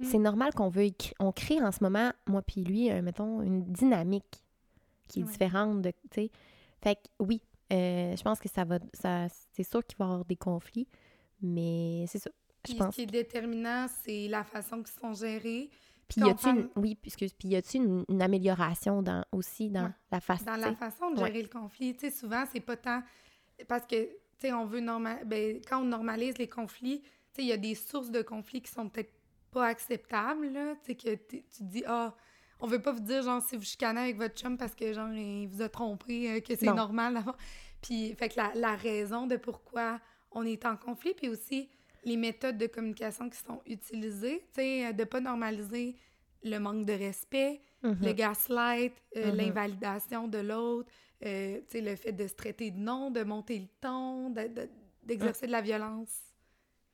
[0.00, 0.04] Mm.
[0.04, 0.88] C'est normal qu'on veut.
[1.20, 4.42] On crée en ce moment, moi puis lui, euh, mettons, une dynamique
[5.08, 5.30] qui est Ouais.
[5.30, 5.90] différente de.
[6.10, 6.30] Tu sais.
[6.82, 7.40] Fait que oui,
[7.72, 8.78] euh, je pense que ça va.
[8.92, 10.86] Ça, c'est sûr qu'il va y avoir des conflits,
[11.40, 12.30] mais c'est ça.
[12.66, 12.90] Je Puis pense.
[12.90, 15.70] ce qui est déterminant, c'est la façon qu'ils sont gérés.
[16.08, 19.84] Puis y a-tu une, oui, excuse, puis y a-tu une, une amélioration dans aussi dans
[19.86, 19.90] Ouais.
[20.12, 21.26] la façon dans la façon de Ouais.
[21.28, 21.94] gérer le conflit.
[21.94, 23.02] Tu sais, souvent, c'est pas tant...
[23.66, 25.22] Parce que, tu sais, on veut normal...
[25.26, 28.62] Ben, quand on normalise les conflits, tu sais, il y a des sources de conflits
[28.62, 29.12] qui sont peut-être
[29.50, 30.74] pas acceptables, là.
[30.84, 32.14] Tu sais, que tu te dis, ah,
[32.60, 35.12] on veut pas vous dire, genre, si vous chicanez avec votre chum parce que, genre,
[35.12, 37.36] il vous a trompé, euh, que c'est normal d'avoir...
[37.82, 40.00] Puis, fait que la, la raison de pourquoi
[40.30, 41.68] on est en conflit, puis aussi
[42.06, 45.96] les méthodes de communication qui sont utilisées, tu sais, euh, de pas normaliser
[46.42, 47.98] le manque de respect, Mhm.
[48.00, 49.36] le gaslight, euh, Mhm.
[49.36, 50.88] l'invalidation de l'autre,
[51.24, 54.46] euh, tu sais, le fait de se traiter de nom, de monter le ton, de-
[54.48, 54.68] de-
[55.02, 56.14] d'exercer de la violence,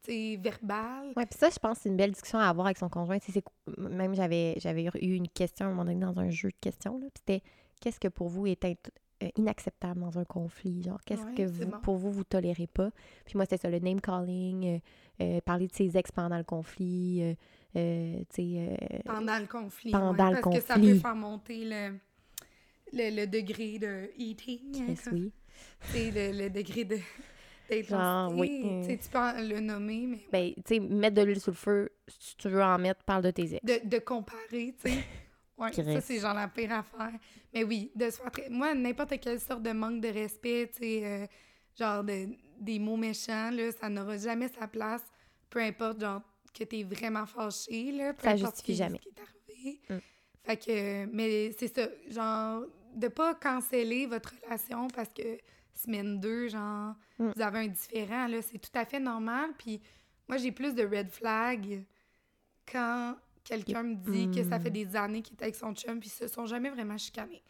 [0.06, 1.12] verbale.
[1.16, 3.18] Ouais, puis ça, je pense que c'est une belle discussion à avoir avec son conjoint.
[3.20, 3.44] C'est-
[3.78, 7.00] même j'avais j'avais eu une question à un moment donné dans un jeu de questions.
[7.16, 7.42] C'était
[7.80, 8.90] qu'est-ce que pour vous est int-
[9.22, 10.82] euh, inacceptable dans un conflit?
[10.82, 11.78] Genre, qu'est-ce Ouais, que c'est vous, bon.
[11.80, 12.90] pour vous, vous tolérez pas?
[13.24, 14.78] Puis moi, c'était ça, le name calling, euh,
[15.22, 17.36] euh, parler de ses ex pendant le conflit,
[17.74, 17.80] tu
[18.30, 19.02] sais.
[19.04, 19.90] Pendant le conflit.
[19.92, 20.92] Pendant ouais, le parce que ça conflit.
[20.94, 21.98] peut faire monter le,
[22.92, 24.82] le, le degré de eating.
[24.90, 25.32] hein, comme- oui.
[25.92, 26.98] Sais, le, le degré de
[27.88, 28.60] Genre, oui.
[28.82, 31.56] Tu sais, tu peux le nommer, mais Ben, tu sais, mettre de l'huile sur le
[31.56, 33.64] feu, si tu veux en mettre, parle de tes ex.
[33.64, 34.98] de, de comparer, tu sais.
[35.72, 37.12] Qui ça, c'est genre la pire affaire.
[37.54, 38.30] Mais oui, de se faire...
[38.50, 41.26] Moi, n'importe quelle sorte de manque de respect, tu sais, euh,
[41.78, 42.28] genre de,
[42.58, 45.02] des mots méchants, là, ça n'aura jamais sa place,
[45.50, 46.22] peu importe, genre,
[46.52, 48.98] que t'es vraiment fâché, là, peu Ça importe justifie qui- jamais.
[48.98, 49.80] ce qui est arrivé.
[49.90, 49.98] Mm.
[50.44, 55.38] Fait que, mais c'est ça, genre, de pas canceller votre relation parce que
[55.74, 57.30] semaine 2, genre, Mm.
[57.36, 59.80] vous avez un différent, là, c'est tout à fait normal, puis
[60.28, 61.84] moi, j'ai plus de red flag
[62.70, 64.72] quand quelqu'un me dit que ça fait Mm.
[64.72, 67.42] des années qu'il est avec son chum puis ils se sont jamais vraiment chicanés.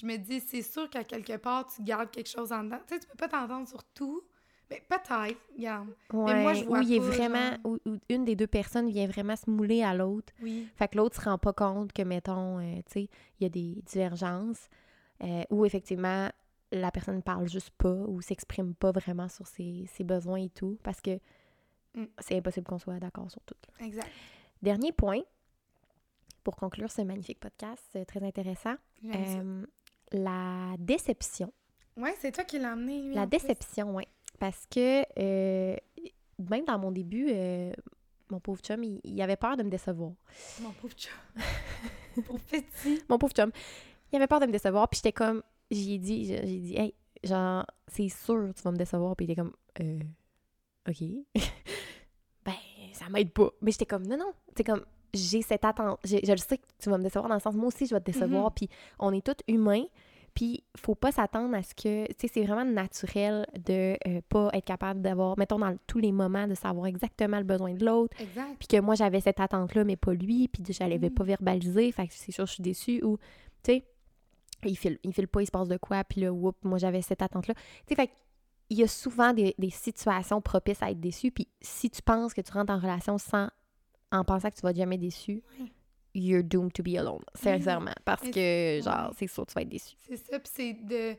[0.00, 2.78] Je me dis, c'est sûr qu'à quelque part, tu gardes quelque chose en dedans.
[2.86, 4.22] Tu sais, tu peux pas t'entendre sur tout,
[4.70, 5.88] mais peut-être, regarde.
[6.12, 9.06] Ouais, moi, je vois où il est vraiment, où, où une des deux personnes vient
[9.08, 10.32] vraiment se mouler à l'autre.
[10.40, 10.68] Oui.
[10.76, 13.00] Fait que l'autre se rend pas compte que, mettons, euh, tu sais,
[13.40, 14.68] il y a des divergences
[15.24, 16.28] euh, où effectivement
[16.70, 20.50] la personne ne parle juste pas ou s'exprime pas vraiment sur ses, ses besoins et
[20.50, 21.18] tout parce que
[21.94, 22.04] Mm.
[22.20, 23.54] c'est impossible qu'on soit d'accord sur tout.
[23.80, 24.10] Exact.
[24.62, 25.22] Dernier point
[26.48, 28.74] pour conclure ce magnifique podcast euh, très intéressant.
[29.04, 29.66] Euh,
[30.12, 31.52] la déception.
[31.98, 33.14] Ouais, c'est toi qui l'as emmené, lui.
[33.14, 34.04] La déception, oui.
[34.38, 35.76] Parce que euh,
[36.38, 37.70] même dans mon début, euh,
[38.30, 40.12] mon pauvre chum, il, il avait peur de me décevoir.
[40.62, 41.12] Mon pauvre chum.
[42.26, 43.02] pauvre petit.
[43.10, 43.52] Mon pauvre chum,
[44.10, 44.88] il avait peur de me décevoir.
[44.88, 46.94] Puis j'étais comme, j'ai dit, j'ai j'ai dit, hey,
[47.24, 49.14] genre, c'est sûr tu vas me décevoir.
[49.16, 50.00] Puis il était comme, euh,
[50.88, 51.02] OK.
[52.46, 52.54] ben,
[52.94, 53.50] ça m'aide pas.
[53.60, 54.32] Mais j'étais comme, non, non.
[54.56, 55.98] C'est comme, j'ai cette attente.
[56.04, 57.94] j'ai- Je le sais que tu vas me décevoir dans le sens, moi aussi, je
[57.94, 58.44] vais te décevoir.
[58.46, 58.50] Mhm.
[58.54, 59.84] Puis on est tous humains.
[60.34, 64.50] Puis faut pas s'attendre à ce que, tu sais, c'est vraiment naturel de euh, pas
[64.52, 68.16] être capable d'avoir, mettons, dans tous les moments, de savoir exactement le besoin de l'autre.
[68.20, 68.54] Exact.
[68.58, 71.14] Puis que moi, j'avais cette attente-là, mais pas lui, puis je l'avais Mm.
[71.14, 73.16] pas verbalisé, fait que c'est sûr, je suis déçue, ou,
[73.64, 73.84] tu sais,
[74.64, 77.02] il file, il file pas, il se passe de quoi, puis là, whoop, moi, j'avais
[77.02, 77.54] cette attente-là.
[77.54, 78.10] Tu sais, fait
[78.70, 82.34] il y a souvent des, des situations propices à être déçu, puis si tu penses
[82.34, 83.48] que tu rentres en relation sans,
[84.12, 85.66] en pensant que tu vas être jamais déçu, Ouais.
[86.14, 89.96] you're doomed to be alone, sincèrement, parce que, genre, c'est sûr, tu vas être déçu.
[90.08, 91.14] C'est ça, puis c'est de,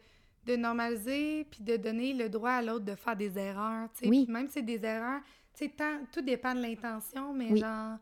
[0.45, 3.89] de normaliser, puis de donner le droit à l'autre de faire des erreurs.
[4.03, 4.25] Oui.
[4.27, 5.21] Même si c'est des erreurs,
[5.53, 5.69] tu
[6.11, 7.59] tout dépend de l'intention, mais Oui.
[7.59, 7.97] genre,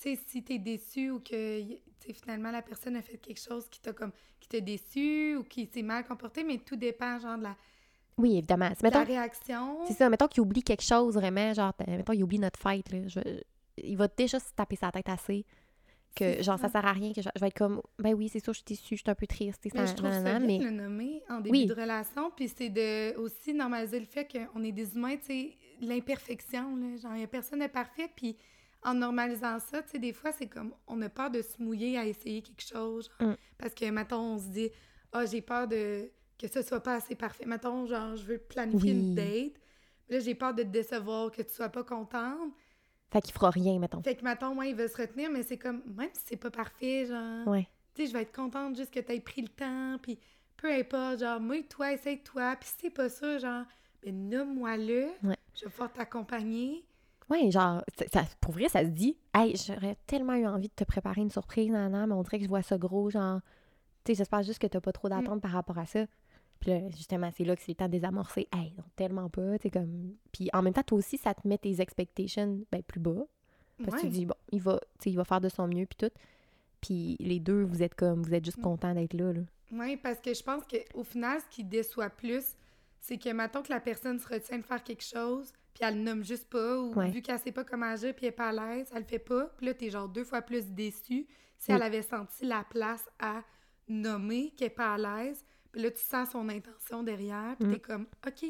[0.00, 3.16] tu sais, si t'es déçu ou que, y- tu sais, finalement, la personne a fait
[3.18, 6.76] quelque chose qui t'a comme, qui t'a déçu ou qui s'est mal comporté, mais tout
[6.76, 7.56] dépend, genre, de la,
[8.18, 8.70] Oui, évidemment.
[8.82, 9.78] La réaction.
[9.86, 12.90] c'est ça, mettons qu'il oublie quelque chose, vraiment, genre, t- mettons, il oublie notre fête,
[12.92, 13.40] là, je-
[13.84, 15.44] il va déjà se taper sa tête assez.
[16.16, 16.80] que genre, ça ça.
[16.80, 18.64] sert à rien que je, je vais être comme, ben oui, c'est sûr, je suis
[18.64, 20.70] déçue, je suis un peu triste, Mais je trouve ça nanana, bien mais de le
[20.70, 21.66] nommer en début Oui.
[21.66, 25.56] de relation, puis c'est de aussi normaliser le fait qu'on est des humains, tu sais,
[25.80, 28.36] l'imperfection, là, genre, il y a personne n'est parfait, puis
[28.82, 31.98] en normalisant ça, tu sais, des fois, c'est comme, on a peur de se mouiller
[31.98, 33.36] à essayer quelque chose, genre, Mm.
[33.58, 34.70] parce que, mettons, on se dit,
[35.12, 37.44] ah, j'ai peur de que ce soit pas assez parfait.
[37.46, 38.98] Mettons, genre, je veux planifier Oui.
[39.00, 39.54] une date,
[40.08, 42.52] là, j'ai peur de te décevoir, que tu sois pas contente,
[43.10, 44.02] fait qu'il fera rien, mettons.
[44.02, 46.50] fait que, mettons, moi, il veut se retenir, mais c'est comme, même si c'est pas
[46.50, 47.66] parfait, genre, Ouais.
[47.94, 50.18] tu sais, je vais être contente juste que tu aies pris le temps, puis
[50.56, 53.64] peu importe, genre, mouille-toi, essaye-toi, puis si c'est pas ça, genre,
[54.02, 55.36] ben nomme-moi-le, Ouais.
[55.54, 56.84] je vais pouvoir t'accompagner.
[57.30, 57.82] Ouais, genre,
[58.12, 61.30] ça, pour vrai, ça se dit, hey, j'aurais tellement eu envie de te préparer une
[61.30, 63.40] surprise, nanana, mais on dirait que je vois ça gros, genre,
[64.04, 66.06] tu sais, j'espère juste que t'as pas trop d'attentes par rapport à ça.
[66.60, 68.48] Puis là, justement, c'est là que c'est le temps de désamorcer.
[68.52, 70.14] Hey, non, tellement pas, tu comme...
[70.32, 73.24] Puis en même temps, toi aussi, ça te met tes expectations, ben, plus bas.
[73.84, 76.12] Parce que tu dis, bon, il va, il va faire de son mieux, puis tout.
[76.80, 78.46] Puis les deux, vous êtes comme, vous êtes Mm.
[78.46, 79.40] juste contents d'être là, là.
[79.70, 82.56] Oui, parce que je pense qu'au final, ce qui déçoit plus,
[83.00, 86.02] c'est que, mettons que la personne se retient de faire quelque chose, puis elle le
[86.02, 87.10] nomme juste pas, ou Ouais.
[87.10, 89.18] vu qu'elle sait pas comment agir, puis elle est pas à l'aise, elle le fait
[89.20, 91.26] pas, puis là, t'es genre deux fois plus déçu
[91.58, 91.76] si Oui.
[91.76, 93.42] elle avait senti la place à
[93.88, 95.44] nommer qu'elle est pas à l'aise,
[95.78, 97.72] là, tu sens son intention derrière, puis Mm.
[97.74, 98.44] t'es comme, OK.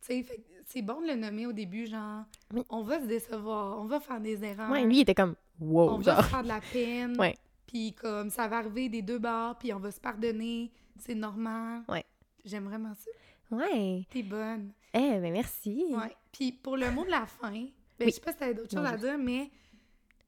[0.00, 2.62] C'est bon de le nommer au début, genre, Oui.
[2.70, 4.70] on va se décevoir, on va faire des erreurs.
[4.70, 7.18] Ouais, lui, il était comme, wow, on va se faire de la peine.
[7.18, 7.34] Ouais.
[7.66, 11.82] Puis comme ça va arriver des deux bords, puis on va se pardonner, c'est normal.
[11.88, 12.04] Ouais.
[12.44, 13.10] J'aime vraiment ça.
[13.56, 14.04] Ouais.
[14.10, 14.72] T'es bonne.
[14.94, 15.84] Eh, ben merci.
[15.90, 16.14] Ouais.
[16.32, 18.06] Puis pour le mot de la fin, ben Oui.
[18.06, 19.50] je sais pas si t'avais d'autres choses à dire, mais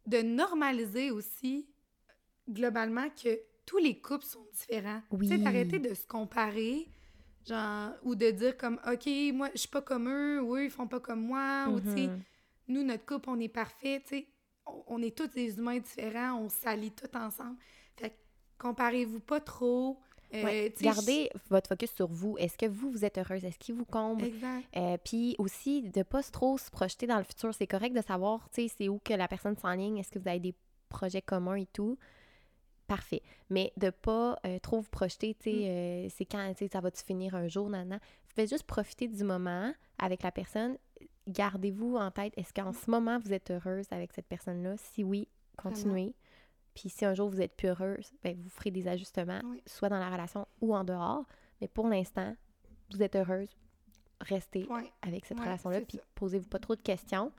[0.06, 1.66] de normaliser aussi
[2.50, 3.38] globalement que
[3.68, 5.02] tous les couples sont différents.
[5.10, 5.28] Oui.
[5.28, 6.88] Tu sais, d'arrêter de se comparer,
[7.46, 10.70] genre, ou de dire comme, OK, moi, je suis pas comme eux, ou eux, ils
[10.70, 12.22] font pas comme moi, ou tu sais, Mhm.
[12.68, 14.26] nous, notre couple, on est parfait, tu sais,
[14.86, 17.56] on, est tous des humains différents, on s'allie tous ensemble.
[17.96, 18.14] Fait que
[18.58, 19.98] comparez-vous pas trop.
[20.34, 20.74] euh, Ouais.
[20.80, 22.36] Gardez votre focus sur vous.
[22.38, 23.44] Est-ce que vous, vous êtes heureuse?
[23.44, 24.24] Est-ce qu'il vous comble?
[24.76, 27.54] Euh, Puis aussi, de pas se trop se projeter dans le futur.
[27.54, 29.98] C'est correct de savoir, tu sais, c'est où que la personne s'enligne?
[29.98, 30.54] Est-ce que vous avez des
[30.90, 31.96] projets communs et tout?
[32.88, 33.22] Parfait.
[33.50, 35.64] Mais de pas euh, trop vous projeter, tu sais, Mm.
[35.64, 37.96] euh, c'est quand, tu sais, ça va-tu finir un jour, nana.
[37.98, 40.76] Vous faites juste profiter du moment avec la personne.
[41.28, 44.76] Gardez-vous en tête, est-ce qu'en ce moment, vous êtes heureuse avec cette personne-là?
[44.78, 46.14] Si oui, continuez.
[46.74, 49.62] Puis si un jour vous êtes plus heureuse, ben, vous ferez des ajustements, Oui.
[49.66, 51.24] soit dans la relation ou en dehors.
[51.60, 52.34] Mais pour l'instant,
[52.92, 53.48] vous êtes heureuse,
[54.20, 54.66] restez
[55.02, 57.32] avec cette relation-là, puis posez-vous pas trop de questions.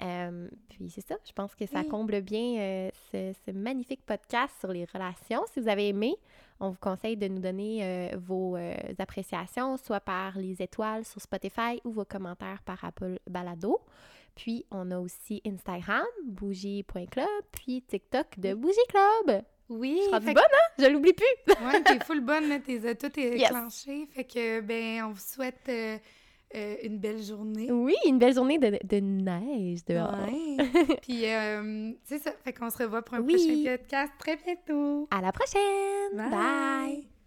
[0.00, 1.88] Euh, puis c'est ça, je pense que ça Oui.
[1.88, 5.42] comble bien euh, ce, ce magnifique podcast sur les relations.
[5.52, 6.14] Si vous avez aimé,
[6.60, 11.20] on vous conseille de nous donner euh, vos euh, appréciations, soit par les étoiles sur
[11.20, 13.80] Spotify ou vos commentaires par Apple Balado.
[14.34, 19.42] Puis on a aussi Instagram, bougie.club, puis TikTok de Bougie Club.
[19.68, 20.00] Oui.
[20.12, 20.74] Je suis bonne, hein?
[20.78, 21.54] Je l'oublie plus!
[21.66, 23.48] Ouais, t'es full bonne, là, t'es tout est Yes.
[23.48, 24.06] déclenché.
[24.06, 25.98] Fait que, ben, on vous souhaite euh,
[26.54, 27.70] euh, une belle journée.
[27.70, 30.14] Oui, une belle journée de, de neige dehors.
[30.26, 30.96] Ouais.
[31.02, 32.32] Puis, euh, c'est ça.
[32.44, 33.34] Fait qu'on se revoit pour un Oui.
[33.34, 35.06] prochain podcast très bientôt.
[35.10, 36.16] À la prochaine!
[36.16, 36.30] Bye.
[36.30, 37.17] Bye.